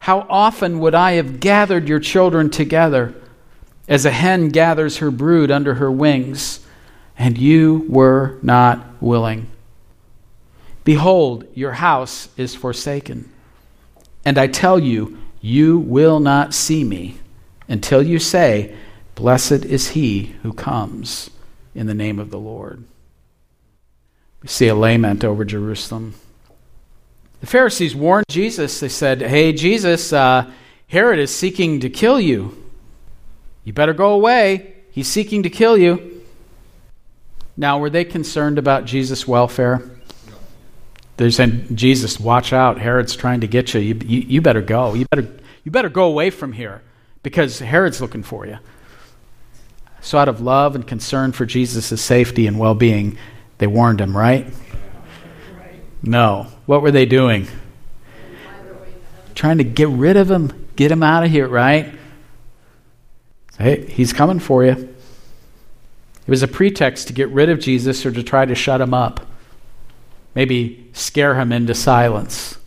How 0.00 0.26
often 0.28 0.78
would 0.80 0.94
I 0.94 1.12
have 1.12 1.40
gathered 1.40 1.88
your 1.88 2.00
children 2.00 2.50
together 2.50 3.14
as 3.86 4.04
a 4.04 4.10
hen 4.10 4.48
gathers 4.48 4.98
her 4.98 5.10
brood 5.10 5.50
under 5.50 5.74
her 5.74 5.90
wings, 5.90 6.60
and 7.16 7.36
you 7.36 7.86
were 7.88 8.38
not 8.42 8.84
willing? 9.00 9.48
Behold, 10.84 11.46
your 11.54 11.72
house 11.72 12.28
is 12.36 12.54
forsaken. 12.54 13.30
And 14.24 14.38
I 14.38 14.46
tell 14.46 14.78
you, 14.78 15.18
you 15.40 15.78
will 15.78 16.20
not 16.20 16.54
see 16.54 16.84
me 16.84 17.18
until 17.68 18.02
you 18.02 18.18
say, 18.18 18.74
Blessed 19.14 19.64
is 19.64 19.90
he 19.90 20.36
who 20.42 20.52
comes 20.52 21.30
in 21.74 21.86
the 21.86 21.94
name 21.94 22.18
of 22.18 22.30
the 22.30 22.38
Lord. 22.38 22.84
We 24.42 24.48
see 24.48 24.68
a 24.68 24.74
lament 24.74 25.24
over 25.24 25.44
Jerusalem. 25.44 26.14
The 27.40 27.46
Pharisees 27.46 27.94
warned 27.94 28.26
Jesus. 28.28 28.80
They 28.80 28.88
said, 28.88 29.20
Hey, 29.22 29.52
Jesus, 29.52 30.12
uh, 30.12 30.50
Herod 30.88 31.18
is 31.18 31.34
seeking 31.34 31.80
to 31.80 31.90
kill 31.90 32.20
you. 32.20 32.56
You 33.64 33.72
better 33.72 33.92
go 33.92 34.12
away. 34.12 34.74
He's 34.90 35.08
seeking 35.08 35.42
to 35.42 35.50
kill 35.50 35.76
you. 35.76 36.22
Now, 37.56 37.78
were 37.78 37.90
they 37.90 38.04
concerned 38.04 38.58
about 38.58 38.84
Jesus' 38.84 39.26
welfare? 39.26 39.90
They 41.16 41.30
said, 41.30 41.76
Jesus, 41.76 42.20
watch 42.20 42.52
out. 42.52 42.78
Herod's 42.78 43.16
trying 43.16 43.40
to 43.40 43.48
get 43.48 43.74
you. 43.74 43.80
You, 43.80 44.00
you. 44.04 44.20
you 44.20 44.40
better 44.40 44.62
go. 44.62 44.94
You 44.94 45.04
better, 45.10 45.28
you 45.64 45.72
better 45.72 45.88
go 45.88 46.04
away 46.04 46.30
from 46.30 46.52
here 46.52 46.82
because 47.22 47.58
Herod's 47.58 48.00
looking 48.00 48.22
for 48.22 48.46
you. 48.46 48.58
So, 50.00 50.16
out 50.18 50.28
of 50.28 50.40
love 50.40 50.76
and 50.76 50.86
concern 50.86 51.32
for 51.32 51.44
Jesus' 51.44 52.00
safety 52.00 52.46
and 52.46 52.58
well 52.58 52.76
being, 52.76 53.18
they 53.58 53.66
warned 53.66 54.00
him, 54.00 54.16
right? 54.16 54.46
No. 56.02 56.46
What 56.66 56.82
were 56.82 56.90
they 56.90 57.06
doing? 57.06 57.46
Trying 59.34 59.58
to 59.58 59.64
get 59.64 59.88
rid 59.88 60.16
of 60.16 60.30
him, 60.30 60.68
get 60.76 60.90
him 60.90 61.02
out 61.02 61.24
of 61.24 61.30
here, 61.30 61.48
right? 61.48 61.94
Hey, 63.58 63.86
he's 63.86 64.12
coming 64.12 64.38
for 64.38 64.64
you. 64.64 64.72
It 64.72 66.30
was 66.30 66.42
a 66.42 66.48
pretext 66.48 67.06
to 67.08 67.12
get 67.12 67.28
rid 67.30 67.48
of 67.48 67.58
Jesus 67.58 68.04
or 68.04 68.12
to 68.12 68.22
try 68.22 68.44
to 68.44 68.54
shut 68.54 68.80
him 68.80 68.92
up, 68.92 69.26
maybe 70.34 70.90
scare 70.92 71.34
him 71.40 71.52
into 71.52 71.74
silence. 71.74 72.58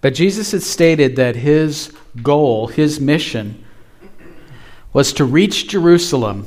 But 0.00 0.14
Jesus 0.14 0.52
had 0.52 0.62
stated 0.62 1.16
that 1.16 1.36
his 1.36 1.92
goal, 2.22 2.68
his 2.68 3.00
mission, 3.00 3.64
was 4.92 5.12
to 5.14 5.24
reach 5.24 5.68
Jerusalem 5.68 6.46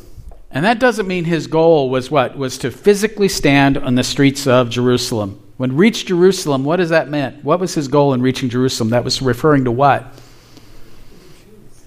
and 0.52 0.66
that 0.66 0.80
doesn't 0.80 1.08
mean 1.08 1.24
his 1.26 1.48
goal 1.48 1.90
was 1.90 2.12
what? 2.12 2.38
Was 2.38 2.58
to 2.60 2.72
physically 2.72 3.30
stand 3.30 3.78
on 3.78 3.96
the 3.96 4.04
streets 4.04 4.48
of 4.48 4.70
Jerusalem. 4.70 5.42
When 5.58 5.78
reach 5.78 6.06
Jerusalem, 6.06 6.66
what 6.66 6.78
does 6.78 6.90
that 6.90 7.10
mean? 7.10 7.40
What 7.44 7.60
was 7.60 7.74
his 7.74 7.88
goal 7.88 8.14
in 8.14 8.22
reaching 8.22 8.50
Jerusalem? 8.50 8.90
That 8.90 9.04
was 9.04 9.22
referring 9.22 9.66
to 9.66 9.72
what? 9.72 10.04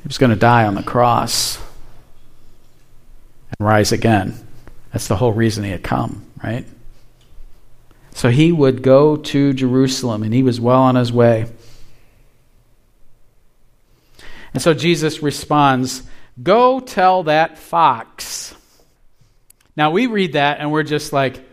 He 0.03 0.09
was 0.09 0.17
going 0.17 0.31
to 0.31 0.37
die 0.37 0.65
on 0.65 0.75
the 0.75 0.83
cross 0.83 1.59
and 3.59 3.67
rise 3.67 3.93
again. 3.93 4.35
That's 4.93 5.09
the 5.09 5.17
whole 5.17 5.33
reason 5.33 5.65
he 5.65 5.71
had 5.71 5.83
come, 5.83 6.25
right? 6.43 6.65
So 8.13 8.31
he 8.31 8.53
would 8.53 8.83
go 8.83 9.17
to 9.17 9.53
Jerusalem, 9.53 10.23
and 10.23 10.33
he 10.33 10.45
was 10.45 10.61
well 10.61 10.81
on 10.81 10.95
his 10.95 11.13
way. 11.13 11.51
And 14.53 14.63
so 14.63 14.73
Jesus 14.73 15.21
responds 15.21 16.05
Go 16.43 16.81
tell 16.81 17.25
that 17.25 17.59
fox. 17.59 18.55
Now 19.77 19.91
we 19.91 20.07
read 20.07 20.35
that 20.35 20.61
and 20.61 20.73
we're 20.73 20.83
just 20.83 21.13
like, 21.13 21.45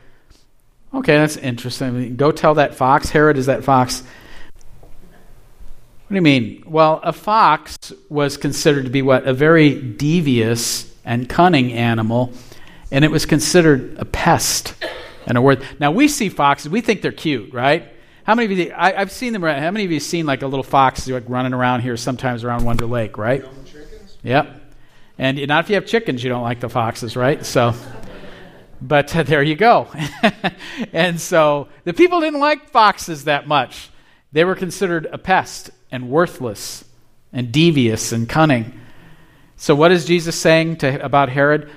okay, 0.94 1.17
that's 1.17 1.38
interesting. 1.38 2.15
Go 2.15 2.32
tell 2.32 2.56
that 2.56 2.76
fox. 2.76 3.10
Herod 3.10 3.38
is 3.38 3.46
that 3.46 3.63
fox. 3.63 4.02
What 4.02 4.10
do 6.10 6.15
you 6.15 6.22
mean? 6.22 6.63
Well, 6.67 7.00
a 7.04 7.13
fox 7.13 7.78
was 8.10 8.38
considered 8.38 8.84
to 8.84 8.89
be 8.89 9.02
what? 9.02 9.28
A 9.28 9.34
very 9.34 9.82
devious 9.82 10.94
and 11.06 11.30
cunning 11.30 11.72
animal, 11.72 12.34
and 12.91 13.06
it 13.06 13.12
was 13.12 13.26
considered 13.26 13.98
a 13.98 14.06
pest 14.06 14.74
and 15.26 15.38
a 15.38 15.41
word. 15.41 15.63
Now 15.80 15.91
we 15.91 16.10
see 16.10 16.28
foxes, 16.28 16.70
we 16.70 16.82
think 16.82 17.02
they're 17.02 17.13
cute, 17.13 17.54
right? 17.54 17.88
How 18.24 18.36
many 18.36 18.52
of 18.52 18.60
you? 18.60 18.74
I, 18.76 18.91
have 18.91 19.12
seen 19.12 19.34
them. 19.34 19.41
How 19.41 19.72
many 19.72 19.86
of 19.86 19.91
you 19.91 19.98
have 19.98 20.04
seen 20.04 20.26
like 20.26 20.41
a 20.41 20.48
little 20.48 20.63
fox 20.63 21.08
like 21.08 21.24
running 21.28 21.54
around 21.54 21.82
here 21.82 21.98
sometimes 21.98 22.44
around 22.44 22.65
Wonder 22.65 22.86
Lake, 22.86 23.17
right? 23.17 23.44
Yep. 24.24 24.61
And 25.21 25.47
not 25.47 25.65
if 25.65 25.69
you 25.69 25.75
have 25.75 25.86
chickens, 25.86 26.23
you 26.23 26.31
don't 26.31 26.41
like 26.41 26.62
the 26.62 26.67
foxes, 26.67 27.15
right? 27.15 27.45
So, 27.45 27.75
but 28.81 29.15
uh, 29.15 29.21
there 29.21 29.43
you 29.43 29.55
go. 29.55 29.88
and 30.93 31.21
so 31.21 31.67
the 31.84 31.93
people 31.93 32.21
didn't 32.21 32.39
like 32.39 32.71
foxes 32.71 33.25
that 33.25 33.47
much. 33.47 33.91
They 34.31 34.43
were 34.43 34.55
considered 34.55 35.05
a 35.05 35.19
pest 35.19 35.69
and 35.91 36.10
worthless 36.10 36.84
and 37.31 37.51
devious 37.51 38.12
and 38.12 38.27
cunning. 38.27 38.73
So, 39.57 39.75
what 39.75 39.91
is 39.91 40.05
Jesus 40.05 40.36
saying 40.36 40.77
to, 40.77 41.05
about 41.05 41.29
Herod? 41.29 41.69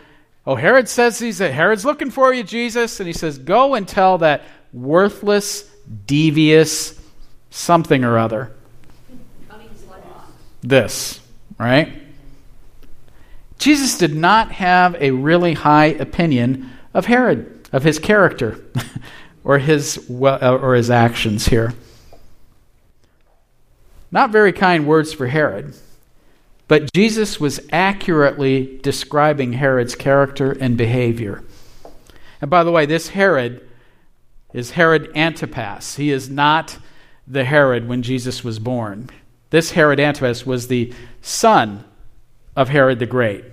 Oh, 0.47 0.55
Herod 0.55 0.89
says 0.89 1.19
he's 1.19 1.39
Herod's 1.39 1.85
looking 1.85 2.11
for 2.11 2.33
you, 2.33 2.45
Jesus, 2.45 2.99
and 2.99 3.07
he 3.07 3.13
says, 3.13 3.37
"Go 3.37 3.75
and 3.75 3.87
tell 3.87 4.17
that 4.19 4.43
worthless, 4.73 5.71
devious, 6.07 6.99
something 7.51 8.05
or 8.05 8.17
other." 8.17 8.53
This, 10.63 11.21
right? 11.59 12.04
Jesus 13.59 13.97
did 13.97 14.15
not 14.15 14.53
have 14.53 14.95
a 15.01 15.11
really 15.13 15.55
high 15.55 15.87
opinion 15.87 16.71
of 16.93 17.07
Herod, 17.07 17.69
of 17.73 17.83
his 17.83 17.99
character, 17.99 18.59
or 19.45 19.59
his, 19.59 19.99
uh, 20.11 20.59
or 20.61 20.75
his 20.75 20.91
actions 20.91 21.47
here. 21.47 21.75
Not 24.11 24.31
very 24.31 24.53
kind 24.53 24.87
words 24.87 25.13
for 25.13 25.27
Herod, 25.27 25.75
but 26.69 26.93
Jesus 26.93 27.41
was 27.41 27.61
accurately 27.73 28.79
describing 28.83 29.55
Herod's 29.55 29.95
character 29.95 30.53
and 30.53 30.77
behavior. 30.77 31.43
And 32.41 32.51
by 32.51 32.65
the 32.65 32.71
way, 32.71 32.87
this 32.87 33.09
Herod 33.09 33.67
is 34.53 34.73
Herod 34.73 35.11
Antipas. 35.17 35.97
He 35.97 36.11
is 36.11 36.31
not 36.31 36.79
the 37.27 37.45
Herod 37.45 37.89
when 37.89 38.03
Jesus 38.03 38.45
was 38.45 38.59
born. 38.59 39.11
This 39.51 39.73
Herod 39.73 39.99
Antipas 39.99 40.47
was 40.47 40.69
the 40.69 40.93
son 41.21 41.85
of 42.57 42.69
Herod 42.69 42.99
the 42.99 43.07
Great. 43.07 43.45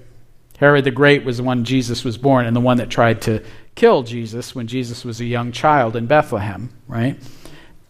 Herod 0.58 0.84
the 0.84 0.92
Great 0.92 1.24
was 1.24 1.38
the 1.38 1.44
one 1.44 1.64
Jesus 1.64 2.04
was 2.04 2.18
born 2.18 2.46
and 2.46 2.56
the 2.56 2.62
one 2.62 2.78
that 2.78 2.90
tried 2.90 3.22
to 3.24 3.44
kill 3.76 4.04
Jesus 4.04 4.54
when 4.54 4.68
Jesus 4.68 5.04
was 5.04 5.20
a 5.20 5.26
young 5.26 5.52
child 5.52 5.96
in 5.96 6.06
Bethlehem, 6.06 6.70
right? 6.88 7.18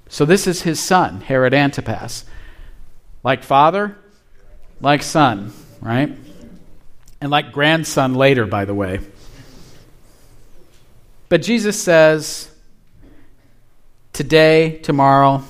So 0.08 0.26
this 0.26 0.48
is 0.48 0.62
his 0.62 0.80
son, 0.80 1.22
Herod 1.22 1.54
Antipas. 1.54 2.26
Like 3.24 3.44
father, 3.44 3.98
like 4.80 5.04
son, 5.04 5.54
right? 5.82 6.18
And 7.20 7.32
like 7.32 7.52
grandson 7.52 8.16
later, 8.16 8.46
by 8.46 8.66
the 8.66 8.74
way. 8.74 9.00
But 11.30 11.42
Jesus 11.42 11.82
says, 11.82 12.52
today, 14.12 14.78
tomorrow, 14.78 15.44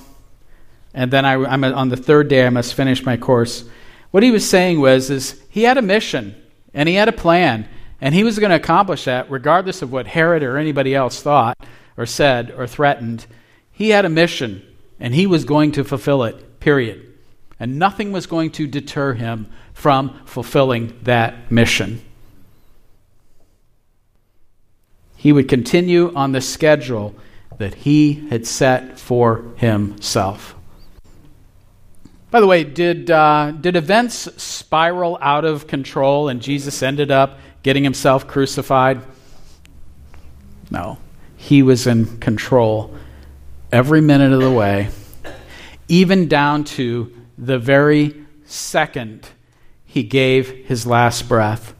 and 0.94 1.10
then 1.10 1.24
I, 1.24 1.32
am 1.32 1.64
on 1.64 1.88
the 1.88 1.96
third 1.96 2.28
day 2.28 2.46
I 2.46 2.50
must 2.50 2.74
finish 2.74 3.04
my 3.04 3.16
course. 3.16 3.64
What 4.12 4.22
he 4.22 4.30
was 4.30 4.48
saying 4.48 4.78
was, 4.78 5.10
is 5.10 5.42
he 5.48 5.64
had 5.64 5.78
a 5.78 5.82
mission 5.82 6.36
and 6.72 6.88
he 6.88 6.94
had 6.94 7.08
a 7.08 7.12
plan, 7.12 7.68
and 8.00 8.14
he 8.14 8.24
was 8.24 8.38
going 8.38 8.50
to 8.50 8.56
accomplish 8.56 9.04
that 9.04 9.30
regardless 9.30 9.82
of 9.82 9.90
what 9.90 10.06
Herod 10.06 10.42
or 10.42 10.56
anybody 10.56 10.94
else 10.94 11.20
thought 11.20 11.58
or 11.96 12.06
said 12.06 12.50
or 12.56 12.66
threatened. 12.66 13.26
He 13.70 13.88
had 13.90 14.04
a 14.04 14.10
mission, 14.10 14.62
and 15.00 15.14
he 15.14 15.26
was 15.26 15.44
going 15.44 15.72
to 15.72 15.84
fulfill 15.84 16.24
it, 16.24 16.60
period. 16.60 17.12
And 17.58 17.78
nothing 17.78 18.12
was 18.12 18.26
going 18.26 18.50
to 18.52 18.66
deter 18.66 19.14
him 19.14 19.50
from 19.72 20.20
fulfilling 20.26 20.98
that 21.02 21.50
mission. 21.50 22.02
He 25.16 25.32
would 25.32 25.48
continue 25.48 26.12
on 26.14 26.32
the 26.32 26.40
schedule 26.40 27.14
that 27.58 27.74
he 27.74 28.26
had 28.28 28.46
set 28.46 28.98
for 28.98 29.44
himself. 29.56 30.54
By 32.32 32.40
the 32.40 32.46
way, 32.46 32.64
did, 32.64 33.10
uh, 33.10 33.50
did 33.50 33.76
events 33.76 34.42
spiral 34.42 35.18
out 35.20 35.44
of 35.44 35.66
control 35.66 36.30
and 36.30 36.40
Jesus 36.40 36.82
ended 36.82 37.10
up 37.10 37.38
getting 37.62 37.84
himself 37.84 38.26
crucified? 38.26 39.02
No. 40.70 40.96
He 41.36 41.62
was 41.62 41.86
in 41.86 42.16
control 42.20 42.94
every 43.70 44.00
minute 44.00 44.32
of 44.32 44.40
the 44.40 44.50
way, 44.50 44.88
even 45.88 46.26
down 46.26 46.64
to 46.64 47.14
the 47.36 47.58
very 47.58 48.24
second 48.46 49.28
he 49.84 50.02
gave 50.02 50.48
his 50.48 50.86
last 50.86 51.28
breath. 51.28 51.74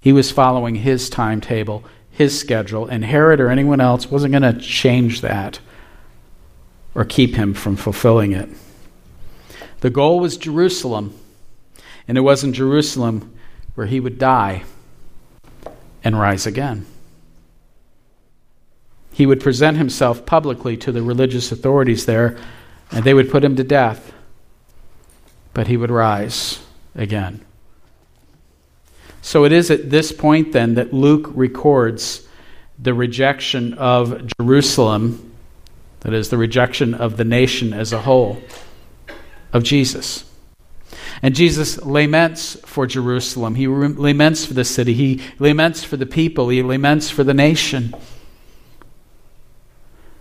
He 0.00 0.12
was 0.12 0.30
following 0.30 0.76
his 0.76 1.10
timetable, 1.10 1.82
his 2.08 2.38
schedule, 2.38 2.86
and 2.86 3.04
Herod 3.04 3.40
or 3.40 3.50
anyone 3.50 3.80
else 3.80 4.08
wasn't 4.08 4.30
going 4.30 4.54
to 4.54 4.60
change 4.60 5.22
that 5.22 5.58
or 6.96 7.04
keep 7.04 7.34
him 7.34 7.52
from 7.52 7.76
fulfilling 7.76 8.32
it. 8.32 8.48
The 9.80 9.90
goal 9.90 10.18
was 10.18 10.38
Jerusalem, 10.38 11.16
and 12.08 12.16
it 12.16 12.22
was 12.22 12.42
in 12.42 12.54
Jerusalem 12.54 13.34
where 13.74 13.86
he 13.86 14.00
would 14.00 14.18
die 14.18 14.64
and 16.02 16.18
rise 16.18 16.46
again. 16.46 16.86
He 19.12 19.26
would 19.26 19.42
present 19.42 19.76
himself 19.76 20.24
publicly 20.24 20.78
to 20.78 20.90
the 20.90 21.02
religious 21.02 21.52
authorities 21.52 22.06
there, 22.06 22.38
and 22.90 23.04
they 23.04 23.12
would 23.12 23.30
put 23.30 23.44
him 23.44 23.56
to 23.56 23.64
death, 23.64 24.14
but 25.52 25.66
he 25.66 25.76
would 25.76 25.90
rise 25.90 26.60
again. 26.94 27.44
So 29.20 29.44
it 29.44 29.52
is 29.52 29.70
at 29.70 29.90
this 29.90 30.12
point 30.12 30.52
then 30.52 30.76
that 30.76 30.94
Luke 30.94 31.30
records 31.34 32.26
the 32.78 32.94
rejection 32.94 33.74
of 33.74 34.26
Jerusalem 34.38 35.35
that 36.06 36.14
is, 36.14 36.30
the 36.30 36.38
rejection 36.38 36.94
of 36.94 37.16
the 37.16 37.24
nation 37.24 37.72
as 37.72 37.92
a 37.92 38.02
whole 38.02 38.40
of 39.52 39.64
Jesus. 39.64 40.24
And 41.20 41.34
Jesus 41.34 41.82
laments 41.82 42.54
for 42.64 42.86
Jerusalem. 42.86 43.56
He 43.56 43.66
laments 43.66 44.44
for 44.44 44.54
the 44.54 44.64
city. 44.64 44.94
He 44.94 45.20
laments 45.40 45.82
for 45.82 45.96
the 45.96 46.06
people. 46.06 46.48
He 46.48 46.62
laments 46.62 47.10
for 47.10 47.24
the 47.24 47.34
nation. 47.34 47.92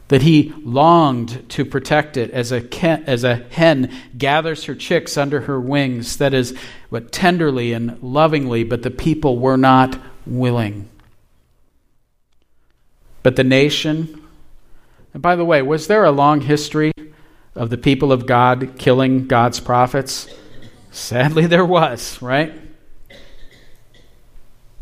That 0.07 0.23
he 0.23 0.55
longed 0.63 1.47
to 1.49 1.63
protect 1.63 2.17
it 2.17 2.31
as 2.31 2.51
a, 2.51 2.67
as 3.07 3.23
a 3.23 3.35
hen 3.51 3.95
gathers 4.17 4.63
her 4.63 4.73
chicks 4.73 5.17
under 5.17 5.41
her 5.41 5.61
wings. 5.61 6.17
That 6.17 6.33
is, 6.33 6.57
but 6.89 7.11
tenderly 7.11 7.73
and 7.73 8.01
lovingly, 8.01 8.63
but 8.63 8.81
the 8.81 8.89
people 8.89 9.37
were 9.37 9.57
not 9.57 9.99
willing. 10.25 10.89
But 13.21 13.35
the 13.35 13.43
nation 13.43 14.24
and 15.15 15.21
by 15.21 15.37
the 15.37 15.45
way, 15.45 15.61
was 15.61 15.87
there 15.87 16.03
a 16.03 16.11
long 16.11 16.41
history 16.41 16.91
of 17.55 17.69
the 17.69 17.77
people 17.77 18.11
of 18.11 18.27
God 18.27 18.73
killing 18.77 19.27
God's 19.27 19.61
prophets? 19.61 20.27
Sadly, 20.91 21.45
there 21.47 21.63
was, 21.63 22.21
right? 22.21 22.53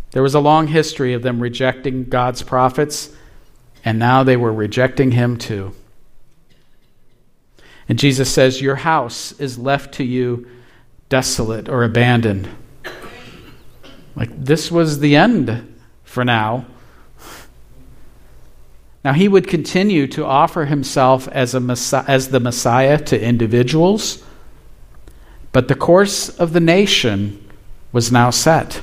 There 0.09 0.23
was 0.23 0.33
a 0.33 0.39
long 0.39 0.65
history 0.65 1.13
of 1.13 1.21
them 1.21 1.39
rejecting 1.39 2.05
God's 2.05 2.41
prophets, 2.41 3.11
and 3.85 3.99
now 3.99 4.23
they 4.23 4.35
were 4.35 4.51
rejecting 4.51 5.11
him 5.11 5.37
too. 5.37 5.75
And 7.87 7.99
Jesus 7.99 8.33
says, 8.33 8.59
Your 8.59 8.77
house 8.77 9.33
is 9.33 9.59
left 9.59 9.93
to 9.95 10.03
you 10.03 10.47
desolate 11.09 11.69
or 11.69 11.83
abandoned. 11.83 12.49
Like 14.15 14.31
this 14.35 14.71
was 14.71 14.97
the 14.97 15.15
end 15.15 15.79
for 16.03 16.25
now. 16.25 16.65
Now, 19.03 19.13
he 19.13 19.27
would 19.27 19.47
continue 19.47 20.07
to 20.07 20.25
offer 20.25 20.65
himself 20.65 21.27
as, 21.27 21.53
a 21.53 21.59
Messiah, 21.59 22.05
as 22.07 22.29
the 22.29 22.39
Messiah 22.39 22.97
to 23.05 23.21
individuals, 23.21 24.23
but 25.51 25.67
the 25.67 25.75
course 25.75 26.29
of 26.29 26.53
the 26.53 26.61
nation 26.61 27.45
was 27.91 28.11
now 28.11 28.29
set. 28.29 28.81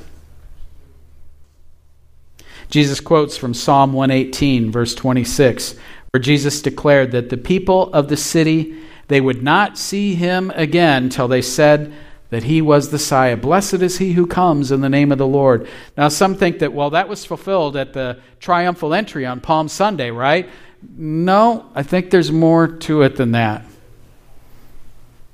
Jesus 2.68 3.00
quotes 3.00 3.36
from 3.36 3.54
Psalm 3.54 3.92
118, 3.92 4.70
verse 4.70 4.94
26, 4.94 5.74
where 6.12 6.20
Jesus 6.20 6.62
declared 6.62 7.12
that 7.12 7.30
the 7.30 7.36
people 7.36 7.92
of 7.92 8.08
the 8.08 8.16
city 8.16 8.76
they 9.08 9.20
would 9.20 9.42
not 9.42 9.76
see 9.76 10.14
him 10.14 10.52
again 10.54 11.08
till 11.08 11.26
they 11.26 11.42
said, 11.42 11.92
that 12.30 12.44
he 12.44 12.62
was 12.62 12.88
the 12.88 12.94
Messiah. 12.94 13.36
Blessed 13.36 13.74
is 13.74 13.98
he 13.98 14.12
who 14.12 14.26
comes 14.26 14.70
in 14.70 14.80
the 14.80 14.88
name 14.88 15.10
of 15.12 15.18
the 15.18 15.26
Lord. 15.26 15.68
Now, 15.96 16.08
some 16.08 16.36
think 16.36 16.60
that, 16.60 16.72
well, 16.72 16.90
that 16.90 17.08
was 17.08 17.24
fulfilled 17.24 17.76
at 17.76 17.92
the 17.92 18.20
triumphal 18.38 18.94
entry 18.94 19.26
on 19.26 19.40
Palm 19.40 19.68
Sunday, 19.68 20.10
right? 20.10 20.48
No, 20.96 21.66
I 21.74 21.82
think 21.82 22.10
there's 22.10 22.30
more 22.30 22.68
to 22.68 23.02
it 23.02 23.16
than 23.16 23.32
that. 23.32 23.64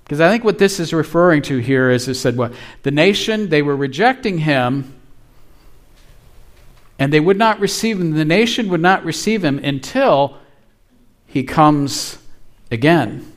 Because 0.04 0.20
I 0.20 0.30
think 0.30 0.42
what 0.42 0.58
this 0.58 0.80
is 0.80 0.92
referring 0.92 1.42
to 1.42 1.58
here 1.58 1.90
is 1.90 2.08
it 2.08 2.14
said, 2.14 2.36
what? 2.36 2.54
The 2.82 2.90
nation, 2.90 3.50
they 3.50 3.60
were 3.60 3.76
rejecting 3.76 4.38
him, 4.38 4.94
and 6.98 7.12
they 7.12 7.20
would 7.20 7.36
not 7.36 7.60
receive 7.60 8.00
him. 8.00 8.12
The 8.12 8.24
nation 8.24 8.68
would 8.70 8.80
not 8.80 9.04
receive 9.04 9.44
him 9.44 9.58
until 9.58 10.38
he 11.26 11.42
comes 11.42 12.18
again 12.70 13.32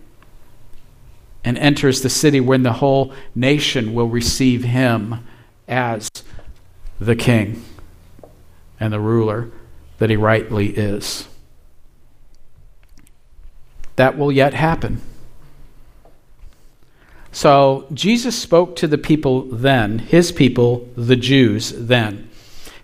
and 1.43 1.57
enters 1.57 2.01
the 2.01 2.09
city 2.09 2.39
when 2.39 2.63
the 2.63 2.73
whole 2.73 3.13
nation 3.33 3.93
will 3.93 4.07
receive 4.07 4.63
him 4.63 5.25
as 5.67 6.09
the 6.99 7.15
king 7.15 7.63
and 8.79 8.91
the 8.91 8.99
ruler 8.99 9.49
that 9.99 10.09
he 10.09 10.15
rightly 10.15 10.67
is. 10.69 11.27
That 13.95 14.17
will 14.17 14.31
yet 14.31 14.53
happen. 14.53 15.01
So 17.31 17.87
Jesus 17.93 18.37
spoke 18.37 18.75
to 18.77 18.87
the 18.87 18.97
people 18.97 19.43
then, 19.43 19.99
his 19.99 20.31
people, 20.31 20.89
the 20.95 21.15
Jews, 21.15 21.71
then. 21.75 22.29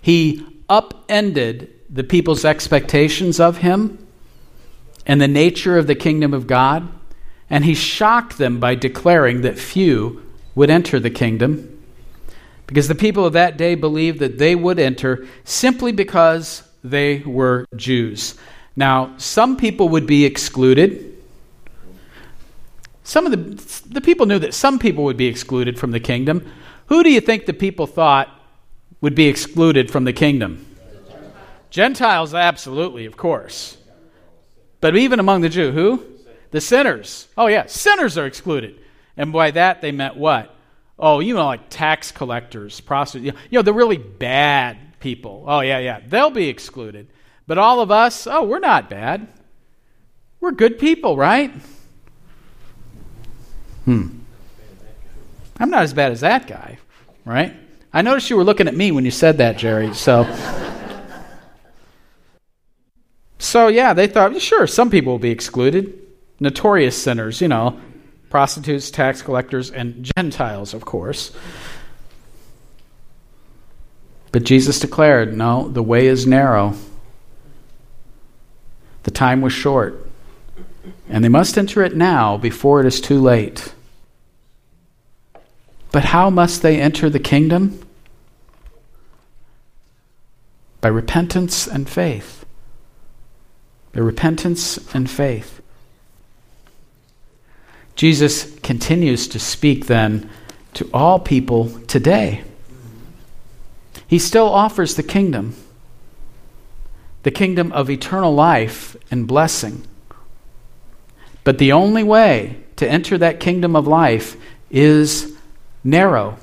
He 0.02 0.46
upended 0.70 1.74
the 1.90 2.04
people's 2.04 2.46
expectations 2.46 3.40
of 3.40 3.58
him 3.58 4.06
and 5.06 5.20
the 5.20 5.28
nature 5.28 5.78
of 5.78 5.88
the 5.88 5.96
kingdom 5.96 6.34
of 6.34 6.48
God 6.48 6.88
and 7.50 7.66
he 7.66 7.76
shocked 7.76 8.38
them 8.38 8.60
by 8.60 8.76
declaring 8.76 9.42
that 9.42 9.58
few 9.58 10.22
would 10.56 10.70
enter 10.70 11.00
the 11.00 11.10
kingdom, 11.10 11.84
because 12.68 12.88
the 12.88 12.96
people 12.96 13.26
of 13.26 13.34
that 13.34 13.58
day 13.58 13.76
believed 13.76 14.20
that 14.20 14.38
they 14.38 14.56
would 14.56 14.80
enter 14.80 15.28
simply 15.44 15.92
because 15.92 16.64
they 16.84 17.20
were 17.20 17.66
Jews. 17.76 18.36
Now, 18.76 19.14
some 19.18 19.58
people 19.58 19.90
would 19.90 20.08
be 20.08 20.26
excluded. 20.26 21.16
Some 23.04 23.26
of 23.26 23.32
the, 23.32 23.88
the 23.88 24.02
people 24.02 24.26
knew 24.26 24.40
that 24.40 24.54
some 24.54 24.80
people 24.80 25.04
would 25.04 25.18
be 25.18 25.28
excluded 25.28 25.78
from 25.78 25.92
the 25.92 26.00
kingdom. 26.00 26.52
Who 26.88 27.04
do 27.04 27.12
you 27.12 27.22
think 27.22 27.46
the 27.46 27.54
people 27.54 27.86
thought 27.86 28.30
would 29.02 29.14
be 29.14 29.28
excluded 29.28 29.92
from 29.92 30.06
the 30.06 30.14
kingdom? 30.14 30.66
Gentiles, 31.70 32.34
absolutely, 32.34 33.06
of 33.06 33.18
course. 33.18 33.78
But 34.82 34.96
even 34.96 35.20
among 35.20 35.42
the 35.42 35.50
Jews, 35.50 35.74
who? 35.74 36.04
The 36.52 36.62
sinners. 36.62 37.28
Oh, 37.38 37.48
yeah, 37.48 37.66
sinners 37.66 38.18
are 38.18 38.26
excluded. 38.26 38.80
And 39.18 39.32
by 39.32 39.52
that, 39.52 39.82
they 39.82 39.92
meant 39.92 40.18
what? 40.18 40.56
Oh, 40.98 41.20
you 41.20 41.34
know, 41.34 41.46
like 41.46 41.70
tax 41.70 42.12
collectors, 42.12 42.80
prostitutes, 42.80 43.38
you 43.50 43.58
know, 43.58 43.64
the 43.64 43.74
really 43.74 43.98
bad 43.98 44.78
people. 45.00 45.44
Oh, 45.48 45.60
yeah, 45.60 45.80
yeah. 45.80 46.02
They'll 46.06 46.30
be 46.30 46.48
excluded. 46.48 47.08
But 47.48 47.58
all 47.58 47.82
of 47.82 47.92
us, 47.92 48.28
oh, 48.28 48.44
we're 48.44 48.60
not 48.60 48.90
bad. 48.90 49.28
We're 50.40 50.52
good 50.52 50.80
people, 50.80 51.18
right? 51.18 51.52
Hmm. 53.86 54.20
I'm 55.60 55.70
not 55.70 55.84
as 55.84 55.94
bad 55.94 56.12
as 56.12 56.22
that 56.22 56.48
guy. 56.48 56.80
right? 57.24 57.56
I 57.94 58.02
noticed 58.02 58.30
you 58.30 58.36
were 58.36 58.44
looking 58.44 58.68
at 58.68 58.76
me 58.76 58.92
when 58.92 59.06
you 59.06 59.12
said 59.12 59.38
that, 59.38 59.58
Jerry. 59.58 59.94
So, 59.94 60.24
so 63.40 63.68
yeah, 63.68 63.94
they 63.94 64.08
thought, 64.08 64.40
sure, 64.42 64.68
some 64.68 64.90
people 64.90 65.14
will 65.14 65.20
be 65.20 65.32
excluded. 65.32 66.05
Notorious 66.40 67.02
sinners, 67.02 67.42
you 67.42 67.48
know, 67.48 67.80
prostitutes, 68.30 68.92
tax 68.92 69.22
collectors, 69.22 69.72
and 69.72 70.10
Gentiles, 70.16 70.74
of 70.74 70.84
course. 70.84 71.32
But 74.32 74.44
Jesus 74.44 74.80
declared, 74.80 75.36
no, 75.36 75.70
the 75.70 75.82
way 75.82 76.08
is 76.08 76.28
narrow. 76.28 76.74
The 79.04 79.12
time 79.12 79.42
was 79.42 79.54
short. 79.54 80.06
And 81.08 81.24
they 81.24 81.30
must 81.30 81.58
enter 81.58 81.84
it 81.84 81.96
now 81.96 82.36
before 82.36 82.82
it 82.82 82.86
is 82.86 83.00
too 83.00 83.22
late. 83.22 83.74
But 85.92 86.04
how 86.04 86.30
must 86.30 86.62
they 86.62 86.82
enter 86.82 87.10
the 87.10 87.20
kingdom? 87.20 87.80
By 90.82 90.90
repentance 90.90 91.68
and 91.68 91.88
faith. 91.88 92.46
By 93.94 94.02
repentance 94.02 94.94
and 94.94 95.10
faith. 95.10 95.62
Jesus 97.96 98.58
continues 98.60 99.28
to 99.30 99.40
speak 99.40 99.86
then 99.86 100.30
to 100.74 100.90
all 100.94 101.20
people 101.20 101.70
today. 101.88 102.44
He 104.08 104.20
still 104.20 104.48
offers 104.48 104.96
the 104.96 105.04
kingdom, 105.04 105.56
the 107.24 107.32
kingdom 107.32 107.72
of 107.72 107.90
eternal 107.90 108.34
life 108.34 108.96
and 109.10 109.28
blessing. 109.28 109.88
But 111.44 111.58
the 111.58 111.72
only 111.72 112.04
way 112.04 112.58
to 112.76 112.90
enter 112.90 113.18
that 113.18 113.40
kingdom 113.40 113.76
of 113.76 113.88
life 113.88 114.36
is 114.70 115.36
narrow. 115.84 116.38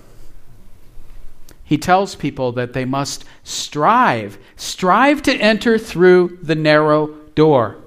He 1.64 1.76
tells 1.78 2.14
people 2.14 2.52
that 2.52 2.72
they 2.72 2.84
must 2.84 3.24
strive, 3.44 4.38
strive 4.56 5.22
to 5.22 5.34
enter 5.34 5.78
through 5.78 6.38
the 6.42 6.54
narrow 6.54 7.08
door. 7.34 7.81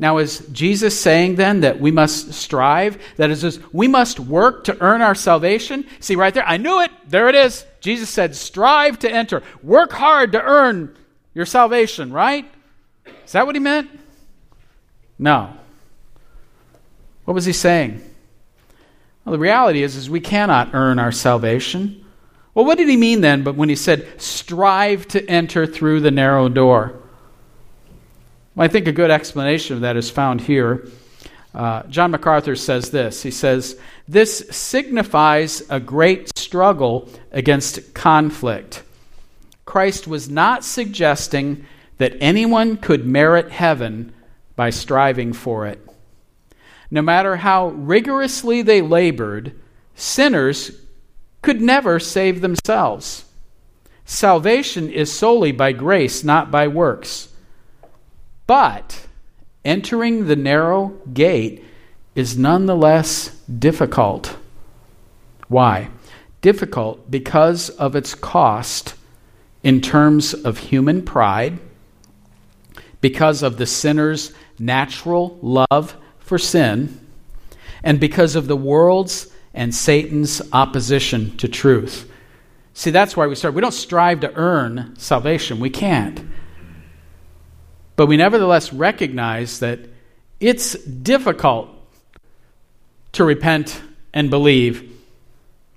Now, 0.00 0.18
is 0.18 0.40
Jesus 0.50 0.98
saying 0.98 1.36
then 1.36 1.60
that 1.60 1.80
we 1.80 1.92
must 1.92 2.32
strive? 2.32 3.00
That 3.16 3.30
is, 3.30 3.60
we 3.72 3.86
must 3.86 4.18
work 4.18 4.64
to 4.64 4.80
earn 4.80 5.02
our 5.02 5.14
salvation? 5.14 5.86
See, 6.00 6.16
right 6.16 6.34
there, 6.34 6.46
I 6.46 6.56
knew 6.56 6.80
it. 6.80 6.90
There 7.06 7.28
it 7.28 7.36
is. 7.36 7.64
Jesus 7.80 8.10
said, 8.10 8.34
strive 8.34 8.98
to 9.00 9.10
enter. 9.10 9.42
Work 9.62 9.92
hard 9.92 10.32
to 10.32 10.42
earn 10.42 10.96
your 11.32 11.46
salvation, 11.46 12.12
right? 12.12 12.50
Is 13.24 13.32
that 13.32 13.46
what 13.46 13.54
he 13.54 13.60
meant? 13.60 13.88
No. 15.18 15.52
What 17.24 17.34
was 17.34 17.44
he 17.44 17.52
saying? 17.52 18.02
Well, 19.24 19.32
the 19.32 19.38
reality 19.38 19.82
is, 19.82 19.94
is 19.94 20.10
we 20.10 20.20
cannot 20.20 20.74
earn 20.74 20.98
our 20.98 21.12
salvation. 21.12 22.04
Well, 22.52 22.64
what 22.64 22.78
did 22.78 22.88
he 22.88 22.96
mean 22.96 23.20
then? 23.20 23.44
But 23.44 23.54
when 23.54 23.68
he 23.68 23.76
said, 23.76 24.20
strive 24.20 25.06
to 25.08 25.24
enter 25.30 25.66
through 25.66 26.00
the 26.00 26.10
narrow 26.10 26.48
door. 26.48 27.00
Well, 28.54 28.64
I 28.64 28.68
think 28.68 28.86
a 28.86 28.92
good 28.92 29.10
explanation 29.10 29.74
of 29.76 29.82
that 29.82 29.96
is 29.96 30.10
found 30.10 30.40
here. 30.42 30.88
Uh, 31.52 31.82
John 31.84 32.10
MacArthur 32.10 32.56
says 32.56 32.90
this. 32.90 33.22
He 33.22 33.30
says, 33.30 33.78
This 34.06 34.46
signifies 34.50 35.62
a 35.70 35.80
great 35.80 36.36
struggle 36.36 37.08
against 37.32 37.94
conflict. 37.94 38.82
Christ 39.64 40.06
was 40.06 40.28
not 40.28 40.64
suggesting 40.64 41.66
that 41.98 42.16
anyone 42.20 42.76
could 42.76 43.06
merit 43.06 43.50
heaven 43.50 44.12
by 44.56 44.70
striving 44.70 45.32
for 45.32 45.66
it. 45.66 45.80
No 46.90 47.02
matter 47.02 47.36
how 47.36 47.68
rigorously 47.68 48.62
they 48.62 48.82
labored, 48.82 49.58
sinners 49.96 50.80
could 51.42 51.60
never 51.60 51.98
save 51.98 52.40
themselves. 52.40 53.24
Salvation 54.04 54.90
is 54.90 55.12
solely 55.12 55.50
by 55.50 55.72
grace, 55.72 56.22
not 56.22 56.50
by 56.50 56.68
works. 56.68 57.33
But 58.46 59.06
entering 59.64 60.26
the 60.26 60.36
narrow 60.36 60.88
gate 61.12 61.64
is 62.14 62.38
nonetheless 62.38 63.28
difficult. 63.46 64.36
Why? 65.48 65.88
Difficult 66.40 67.10
because 67.10 67.70
of 67.70 67.96
its 67.96 68.14
cost 68.14 68.94
in 69.62 69.80
terms 69.80 70.34
of 70.34 70.58
human 70.58 71.02
pride, 71.02 71.58
because 73.00 73.42
of 73.42 73.56
the 73.56 73.66
sinner's 73.66 74.32
natural 74.58 75.38
love 75.42 75.96
for 76.18 76.38
sin, 76.38 77.00
and 77.82 77.98
because 77.98 78.36
of 78.36 78.46
the 78.46 78.56
world's 78.56 79.28
and 79.54 79.74
Satan's 79.74 80.42
opposition 80.52 81.36
to 81.36 81.48
truth. 81.48 82.10
See, 82.74 82.90
that's 82.90 83.16
why 83.16 83.26
we 83.26 83.36
start. 83.36 83.54
We 83.54 83.60
don't 83.60 83.72
strive 83.72 84.20
to 84.20 84.34
earn 84.34 84.94
salvation, 84.98 85.60
we 85.60 85.70
can't. 85.70 86.20
But 87.96 88.06
we 88.06 88.16
nevertheless 88.16 88.72
recognize 88.72 89.60
that 89.60 89.80
it's 90.40 90.74
difficult 90.74 91.68
to 93.12 93.24
repent 93.24 93.80
and 94.12 94.30
believe. 94.30 94.90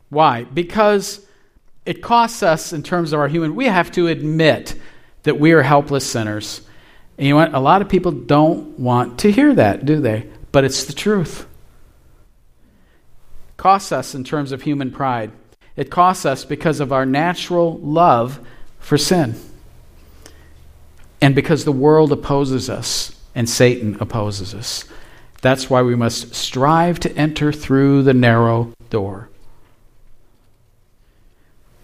Why? 0.10 0.44
Because 0.44 1.26
it 1.86 2.02
costs 2.02 2.42
us 2.44 2.74
in 2.74 2.84
terms 2.84 3.14
of 3.14 3.20
our 3.20 3.28
human, 3.28 3.56
we 3.56 3.66
have 3.66 3.92
to 3.92 4.08
admit 4.08 4.76
that 5.24 5.40
we 5.40 5.52
are 5.52 5.62
helpless 5.62 6.06
sinners. 6.06 6.62
And 7.18 7.28
you 7.28 7.34
know 7.34 7.40
what? 7.40 7.54
A 7.54 7.60
lot 7.60 7.82
of 7.82 7.90
people 7.90 8.12
don't 8.12 8.80
want 8.80 9.20
to 9.20 9.32
hear 9.32 9.54
that, 9.56 9.86
do 9.86 10.00
they? 10.00 10.28
But 10.52 10.64
it's 10.64 10.86
the 10.86 10.94
truth. 10.94 11.42
It 13.50 13.58
costs 13.58 13.92
us 13.92 14.16
in 14.16 14.24
terms 14.24 14.52
of 14.52 14.64
human 14.64 14.92
pride. 14.92 15.32
It 15.76 15.92
costs 15.92 16.26
us 16.26 16.46
because 16.46 16.80
of 16.80 16.92
our 16.92 17.06
natural 17.06 17.78
love 17.78 18.40
for 18.80 18.98
sin 18.98 19.36
and 21.22 21.36
because 21.36 21.66
the 21.66 21.72
world 21.72 22.12
opposes 22.12 22.70
us 22.70 23.16
and 23.34 23.50
Satan 23.50 23.98
opposes 24.00 24.54
us. 24.54 24.86
That's 25.42 25.70
why 25.70 25.82
we 25.82 25.96
must 25.96 26.34
strive 26.34 27.00
to 27.02 27.16
enter 27.16 27.52
through 27.52 28.04
the 28.04 28.14
narrow 28.14 28.74
door. 28.90 29.30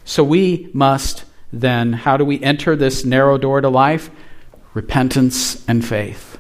So 0.06 0.24
we 0.24 0.70
must 0.74 1.26
then, 1.52 1.94
how 1.94 2.18
do 2.18 2.26
we 2.26 2.42
enter 2.42 2.76
this 2.76 3.06
narrow 3.06 3.38
door 3.38 3.62
to 3.62 3.70
life? 3.70 4.10
Repentance 4.74 5.64
and 5.68 5.86
faith. 5.86 6.40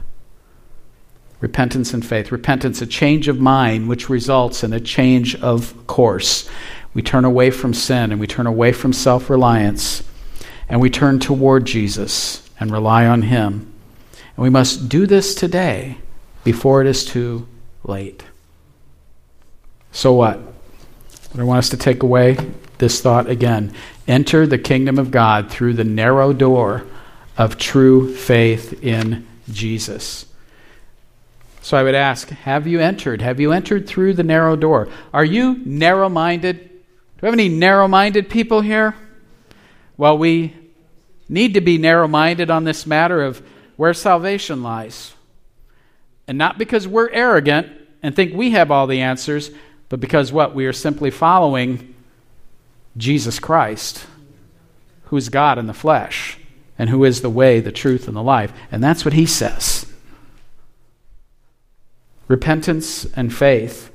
Repentance 1.40 1.94
and 1.94 2.06
faith. 2.06 2.32
Repentance, 2.32 2.82
a 2.82 2.88
change 2.88 3.28
of 3.28 3.40
mind, 3.40 3.88
which 3.88 4.10
results 4.10 4.64
in 4.64 4.74
a 4.74 4.80
change 4.80 5.36
of 5.36 5.86
course. 5.86 6.50
We 6.94 7.02
turn 7.02 7.26
away 7.26 7.52
from 7.52 7.74
sin 7.74 8.12
and 8.12 8.20
we 8.20 8.28
turn 8.28 8.48
away 8.48 8.72
from 8.72 8.94
self 8.94 9.30
reliance 9.30 10.04
and 10.68 10.82
we 10.82 10.90
turn 10.90 11.20
toward 11.20 11.66
Jesus 11.66 12.43
and 12.60 12.72
rely 12.72 13.06
on 13.06 13.24
Him. 13.24 13.74
And 14.36 14.44
we 14.44 14.50
must 14.50 14.90
do 14.90 15.06
this 15.06 15.36
today 15.36 15.98
before 16.44 16.82
it 16.82 16.88
is 16.88 17.06
too 17.06 17.48
late. 17.84 18.24
So 19.92 20.14
what? 20.14 20.40
I 21.38 21.44
want 21.44 21.60
us 21.60 21.70
to 21.70 21.78
take 21.78 22.04
away 22.04 22.38
this 22.78 23.02
thought 23.02 23.30
again. 23.30 23.74
Enter 24.08 24.46
the 24.46 24.58
kingdom 24.58 25.00
of 25.00 25.12
God 25.12 25.50
through 25.50 25.74
the 25.74 25.84
narrow 25.84 26.34
door 26.34 26.86
of 27.38 27.58
true 27.58 28.14
faith 28.16 28.84
in 28.84 29.26
Jesus. 29.52 30.26
So 31.62 31.78
I 31.78 31.84
would 31.84 31.96
ask, 31.96 32.30
have 32.30 32.68
you 32.68 32.80
entered? 32.80 33.22
Have 33.22 33.40
you 33.40 33.52
entered 33.52 33.88
through 33.88 34.16
the 34.16 34.24
narrow 34.24 34.56
door? 34.56 34.90
Are 35.14 35.24
you 35.24 35.62
narrow 35.66 36.10
minded? 36.10 36.60
Do 36.60 36.70
we 37.22 37.28
have 37.28 37.34
any 37.34 37.50
narrow 37.50 37.88
minded 37.88 38.30
people 38.30 38.62
here? 38.62 38.96
Well, 39.96 40.18
we 40.18 40.54
need 41.30 41.54
to 41.54 41.62
be 41.62 41.78
narrow 41.78 42.08
minded 42.08 42.50
on 42.50 42.64
this 42.64 42.86
matter 42.86 43.22
of 43.22 43.42
where 43.76 43.94
salvation 43.94 44.64
lies. 44.64 45.14
And 46.28 46.38
not 46.38 46.58
because 46.58 46.88
we're 46.88 47.10
arrogant 47.10 47.68
and 48.02 48.16
think 48.16 48.34
we 48.34 48.52
have 48.52 48.72
all 48.72 48.88
the 48.88 49.02
answers, 49.02 49.52
but 49.90 50.00
because 50.00 50.32
what? 50.32 50.56
We 50.56 50.66
are 50.66 50.74
simply 50.74 51.12
following 51.12 51.96
Jesus 52.98 53.40
Christ, 53.40 54.06
who 55.06 55.18
is 55.18 55.30
God 55.30 55.58
in 55.58 55.68
the 55.68 55.74
flesh, 55.74 56.38
and 56.78 56.90
who 56.90 57.04
is 57.04 57.22
the 57.22 57.30
way, 57.30 57.60
the 57.60 57.72
truth, 57.72 58.08
and 58.08 58.16
the 58.16 58.24
life. 58.24 58.54
And 58.72 58.84
that's 58.84 59.06
what 59.06 59.14
he 59.14 59.26
says. 59.26 59.86
Repentance 62.28 63.06
and 63.16 63.34
faith. 63.34 63.92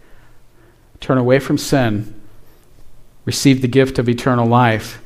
Turn 1.01 1.19
away 1.19 1.39
from 1.39 1.59
sin. 1.59 2.15
Receive 3.25 3.63
the 3.63 3.69
gift 3.69 3.99
of 3.99 4.09
eternal 4.09 4.47
life 4.47 5.03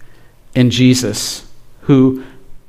in 0.55 0.71
Jesus 0.71 1.47
who 1.83 2.25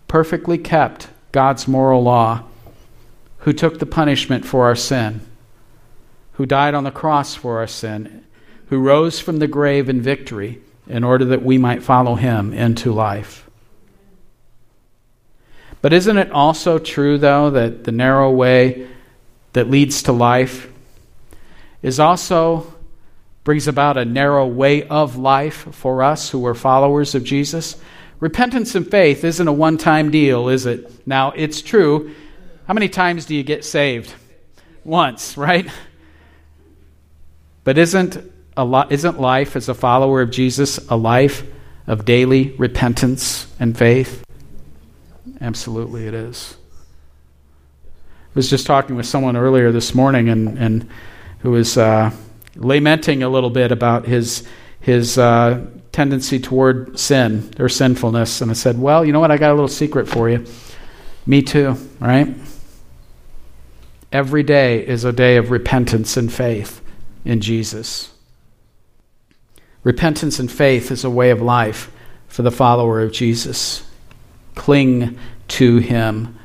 perfectly 0.07 0.57
kept 0.57 1.07
God's 1.31 1.67
moral 1.67 2.03
law, 2.03 2.43
who 3.39 3.53
took 3.53 3.79
the 3.79 3.85
punishment 3.85 4.45
for 4.45 4.65
our 4.65 4.75
sin, 4.75 5.21
who 6.33 6.45
died 6.45 6.73
on 6.73 6.83
the 6.83 6.91
cross 6.91 7.35
for 7.35 7.57
our 7.57 7.67
sin, 7.67 8.23
who 8.67 8.79
rose 8.79 9.19
from 9.19 9.39
the 9.39 9.47
grave 9.47 9.89
in 9.89 10.01
victory 10.01 10.61
in 10.87 11.03
order 11.03 11.25
that 11.25 11.43
we 11.43 11.57
might 11.57 11.83
follow 11.83 12.15
him 12.15 12.53
into 12.53 12.91
life. 12.91 13.49
But 15.81 15.93
isn't 15.93 16.17
it 16.17 16.31
also 16.31 16.79
true, 16.79 17.17
though, 17.17 17.49
that 17.49 17.83
the 17.83 17.91
narrow 17.91 18.31
way 18.31 18.87
that 19.53 19.69
leads 19.69 20.03
to 20.03 20.11
life 20.11 20.71
is 21.81 21.99
also 21.99 22.73
brings 23.43 23.67
about 23.67 23.97
a 23.97 24.05
narrow 24.05 24.47
way 24.47 24.83
of 24.87 25.17
life 25.17 25.67
for 25.75 26.01
us 26.01 26.29
who 26.29 26.45
are 26.45 26.55
followers 26.55 27.13
of 27.13 27.23
Jesus. 27.23 27.75
Repentance 28.23 28.73
and 28.73 28.89
faith 28.89 29.25
isn't 29.25 29.49
a 29.49 29.51
one 29.51 29.77
time 29.77 30.09
deal, 30.09 30.47
is 30.47 30.65
it? 30.65 31.05
Now, 31.05 31.31
it's 31.31 31.61
true. 31.61 32.15
How 32.65 32.73
many 32.73 32.87
times 32.87 33.25
do 33.25 33.35
you 33.35 33.43
get 33.43 33.65
saved? 33.65 34.13
Once, 34.85 35.35
right? 35.35 35.69
But 37.65 37.77
isn't, 37.77 38.31
a 38.55 38.87
isn't 38.89 39.19
life 39.19 39.57
as 39.57 39.67
a 39.67 39.73
follower 39.73 40.21
of 40.21 40.31
Jesus 40.31 40.77
a 40.87 40.95
life 40.95 41.43
of 41.85 42.05
daily 42.05 42.51
repentance 42.51 43.53
and 43.59 43.77
faith? 43.77 44.23
Absolutely, 45.41 46.07
it 46.07 46.13
is. 46.13 46.55
I 47.85 47.89
was 48.35 48.49
just 48.49 48.65
talking 48.65 48.95
with 48.95 49.05
someone 49.05 49.35
earlier 49.35 49.73
this 49.73 49.93
morning 49.93 50.29
and, 50.29 50.57
and 50.57 50.89
who 51.39 51.51
was 51.51 51.77
uh, 51.77 52.09
lamenting 52.55 53.21
a 53.21 53.27
little 53.27 53.49
bit 53.49 53.73
about 53.73 54.05
his, 54.05 54.47
his 54.79 55.17
uh, 55.17 55.65
tendency 55.93 56.39
toward 56.39 56.99
sin 56.99 57.53
or 57.57 57.69
sinfulness. 57.69 58.41
And 58.41 58.51
I 58.51 58.55
said, 58.55 58.77
Well, 58.77 59.05
you 59.05 59.13
know 59.13 59.21
what? 59.21 59.31
I 59.31 59.37
got 59.37 59.51
a 59.51 59.53
little 59.53 59.69
secret 59.69 60.09
for 60.09 60.29
you. 60.29 60.45
Me 61.25 61.41
too, 61.41 61.77
right? 62.01 62.35
Every 64.11 64.43
day 64.43 64.85
is 64.85 65.05
a 65.05 65.13
day 65.13 65.37
of 65.37 65.49
repentance 65.49 66.17
and 66.17 66.31
faith 66.31 66.81
in 67.23 67.39
Jesus. 67.39 68.11
Repentance 69.83 70.39
and 70.39 70.51
faith 70.51 70.91
is 70.91 71.03
a 71.03 71.09
way 71.09 71.29
of 71.29 71.41
life 71.41 71.91
for 72.27 72.41
the 72.41 72.51
follower 72.51 73.01
of 73.01 73.11
Jesus. 73.11 73.87
Cling 74.55 75.17
to 75.49 75.77
him 75.77 76.37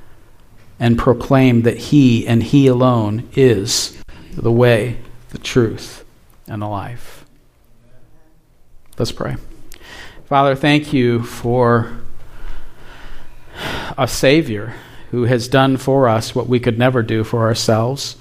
and 0.81 0.99
proclaim 0.99 1.63
that 1.63 1.77
he 1.77 2.27
and 2.27 2.43
he 2.43 2.67
alone 2.69 3.29
is 3.35 4.01
the 4.33 4.53
way, 4.53 4.99
the 5.31 5.39
truth, 5.39 6.05
and 6.47 6.63
the 6.63 6.67
life. 6.67 7.18
Let's 8.99 9.13
pray. 9.13 9.37
Father, 10.27 10.55
thank 10.57 10.93
you 10.93 11.23
for 11.23 12.01
a 13.97 14.09
Savior 14.09 14.75
who 15.11 15.25
has 15.25 15.49
done 15.49 15.77
for 15.77 16.09
us 16.09 16.35
what 16.35 16.49
we 16.49 16.61
could 16.61 16.79
never 16.79 17.03
do 17.03 17.25
for 17.25 17.47
ourselves. 17.47 18.17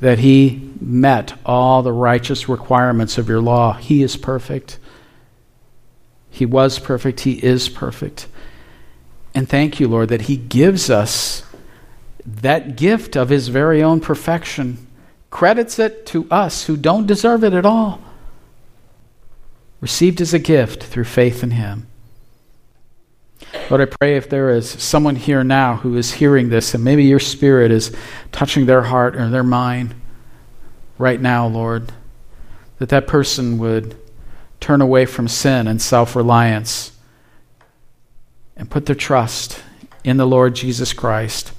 That 0.00 0.18
he 0.18 0.70
met 0.80 1.38
all 1.46 1.82
the 1.82 1.92
righteous 1.92 2.48
requirements 2.48 3.18
of 3.18 3.28
your 3.28 3.40
law. 3.40 3.74
He 3.74 4.02
is 4.02 4.16
perfect. 4.16 4.78
He 6.28 6.44
was 6.44 6.78
perfect. 6.78 7.20
He 7.20 7.42
is 7.44 7.68
perfect. 7.68 8.26
And 9.34 9.48
thank 9.48 9.78
you, 9.78 9.88
Lord, 9.88 10.08
that 10.08 10.22
he 10.22 10.36
gives 10.36 10.90
us 10.90 11.44
that 12.26 12.76
gift 12.76 13.16
of 13.16 13.28
his 13.28 13.48
very 13.48 13.82
own 13.82 14.00
perfection, 14.00 14.86
credits 15.30 15.78
it 15.78 16.04
to 16.06 16.28
us 16.30 16.64
who 16.64 16.76
don't 16.76 17.06
deserve 17.06 17.44
it 17.44 17.52
at 17.52 17.64
all, 17.64 18.00
received 19.84 20.22
as 20.22 20.32
a 20.32 20.38
gift 20.38 20.82
through 20.82 21.04
faith 21.04 21.42
in 21.42 21.50
him. 21.50 21.86
Lord, 23.68 23.82
I 23.82 23.84
pray 23.84 24.16
if 24.16 24.30
there 24.30 24.48
is 24.48 24.66
someone 24.66 25.14
here 25.14 25.44
now 25.44 25.76
who 25.76 25.98
is 25.98 26.14
hearing 26.14 26.48
this, 26.48 26.72
and 26.72 26.82
maybe 26.82 27.04
your 27.04 27.20
spirit 27.20 27.70
is 27.70 27.94
touching 28.32 28.64
their 28.64 28.84
heart 28.84 29.14
or 29.14 29.28
their 29.28 29.42
mind 29.42 29.94
right 30.96 31.20
now, 31.20 31.46
Lord, 31.46 31.92
that 32.78 32.88
that 32.88 33.06
person 33.06 33.58
would 33.58 33.94
turn 34.58 34.80
away 34.80 35.04
from 35.04 35.28
sin 35.28 35.66
and 35.66 35.82
self 35.82 36.16
reliance 36.16 36.92
and 38.56 38.70
put 38.70 38.86
their 38.86 38.96
trust 38.96 39.62
in 40.02 40.16
the 40.16 40.26
Lord 40.26 40.54
Jesus 40.54 40.94
Christ, 40.94 41.52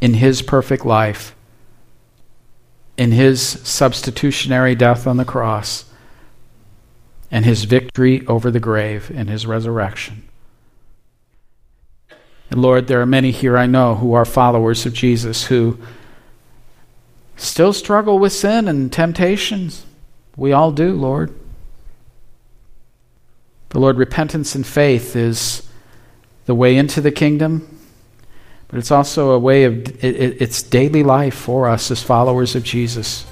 in 0.00 0.14
his 0.14 0.42
perfect 0.42 0.84
life, 0.84 1.32
in 2.96 3.12
his 3.12 3.40
substitutionary 3.40 4.74
death 4.74 5.06
on 5.06 5.16
the 5.16 5.24
cross, 5.24 5.84
and 7.30 7.44
his 7.44 7.64
victory 7.64 8.26
over 8.26 8.50
the 8.50 8.60
grave 8.60 9.10
and 9.14 9.28
his 9.28 9.46
resurrection. 9.46 10.28
And 12.50 12.62
Lord, 12.62 12.86
there 12.86 13.00
are 13.00 13.06
many 13.06 13.30
here 13.30 13.58
I 13.58 13.66
know 13.66 13.94
who 13.94 14.14
are 14.14 14.24
followers 14.24 14.86
of 14.86 14.94
Jesus 14.94 15.44
who 15.44 15.78
still 17.36 17.72
struggle 17.72 18.18
with 18.18 18.32
sin 18.32 18.68
and 18.68 18.92
temptations. 18.92 19.84
We 20.36 20.52
all 20.52 20.72
do, 20.72 20.92
Lord. 20.92 21.34
The 23.70 23.80
Lord, 23.80 23.98
repentance 23.98 24.54
and 24.54 24.66
faith 24.66 25.14
is 25.14 25.68
the 26.46 26.54
way 26.54 26.76
into 26.76 27.02
the 27.02 27.10
kingdom, 27.10 27.78
but 28.68 28.78
it's 28.78 28.90
also 28.90 29.32
a 29.32 29.38
way 29.38 29.64
of 29.64 29.86
it, 30.02 30.40
it's 30.40 30.62
daily 30.62 31.02
life 31.02 31.34
for 31.34 31.68
us 31.68 31.90
as 31.90 32.02
followers 32.02 32.56
of 32.56 32.64
Jesus. 32.64 33.26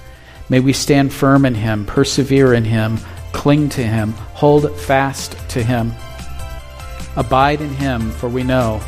May 0.51 0.61
we 0.61 0.75
stand 0.75 1.15
firm 1.15 1.47
in 1.47 1.55
Him, 1.55 1.87
persevere 1.87 2.53
in 2.53 2.65
Him, 2.65 2.99
cling 3.37 3.69
to 3.69 3.87
Him, 3.87 4.13
hold 4.33 4.75
fast 4.81 5.37
to 5.51 5.63
Him, 5.63 5.93
abide 7.17 7.61
in 7.61 7.69
Him, 7.69 8.11
for 8.11 8.31
we 8.31 8.43
know 8.43 8.81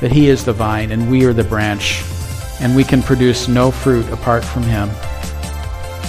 that 0.00 0.10
He 0.10 0.28
is 0.28 0.44
the 0.44 0.52
vine 0.52 0.90
and 0.90 1.08
we 1.08 1.24
are 1.24 1.32
the 1.32 1.44
branch, 1.44 2.02
and 2.60 2.74
we 2.74 2.82
can 2.82 3.00
produce 3.00 3.46
no 3.46 3.70
fruit 3.70 4.06
apart 4.10 4.44
from 4.44 4.64
Him. 4.64 4.90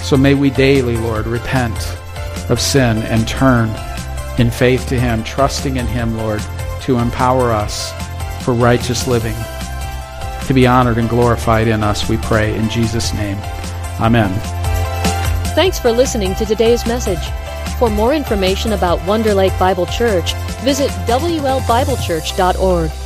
So 0.02 0.18
may 0.18 0.34
we 0.34 0.50
daily, 0.50 0.98
Lord, 0.98 1.28
repent 1.28 1.78
of 2.50 2.60
sin 2.60 2.98
and 3.04 3.28
turn 3.28 3.70
in 4.40 4.50
faith 4.50 4.88
to 4.88 5.00
Him, 5.00 5.24
trusting 5.24 5.78
in 5.78 5.86
Him, 5.86 6.18
Lord, 6.18 6.42
to 6.82 6.98
empower 6.98 7.52
us 7.52 7.94
for 8.44 8.56
righteous 8.56 9.08
living. 9.08 9.36
To 10.48 10.54
be 10.54 10.66
honored 10.66 10.98
and 10.98 11.08
glorified 11.08 11.68
in 11.68 11.84
us, 11.84 12.10
we 12.10 12.18
pray 12.18 12.56
in 12.56 12.70
Jesus' 12.70 13.14
name. 13.14 13.38
Amen. 14.02 14.65
Thanks 15.56 15.80
for 15.80 15.90
listening 15.90 16.36
to 16.36 16.46
today's 16.46 16.86
message. 16.86 17.26
For 17.80 17.90
more 17.90 18.14
information 18.14 18.74
about 18.74 19.02
Wonder 19.08 19.34
Lake 19.34 19.58
Bible 19.58 19.86
Church, 19.86 20.34
visit 20.66 20.90
WLBibleChurch.org. 21.08 23.05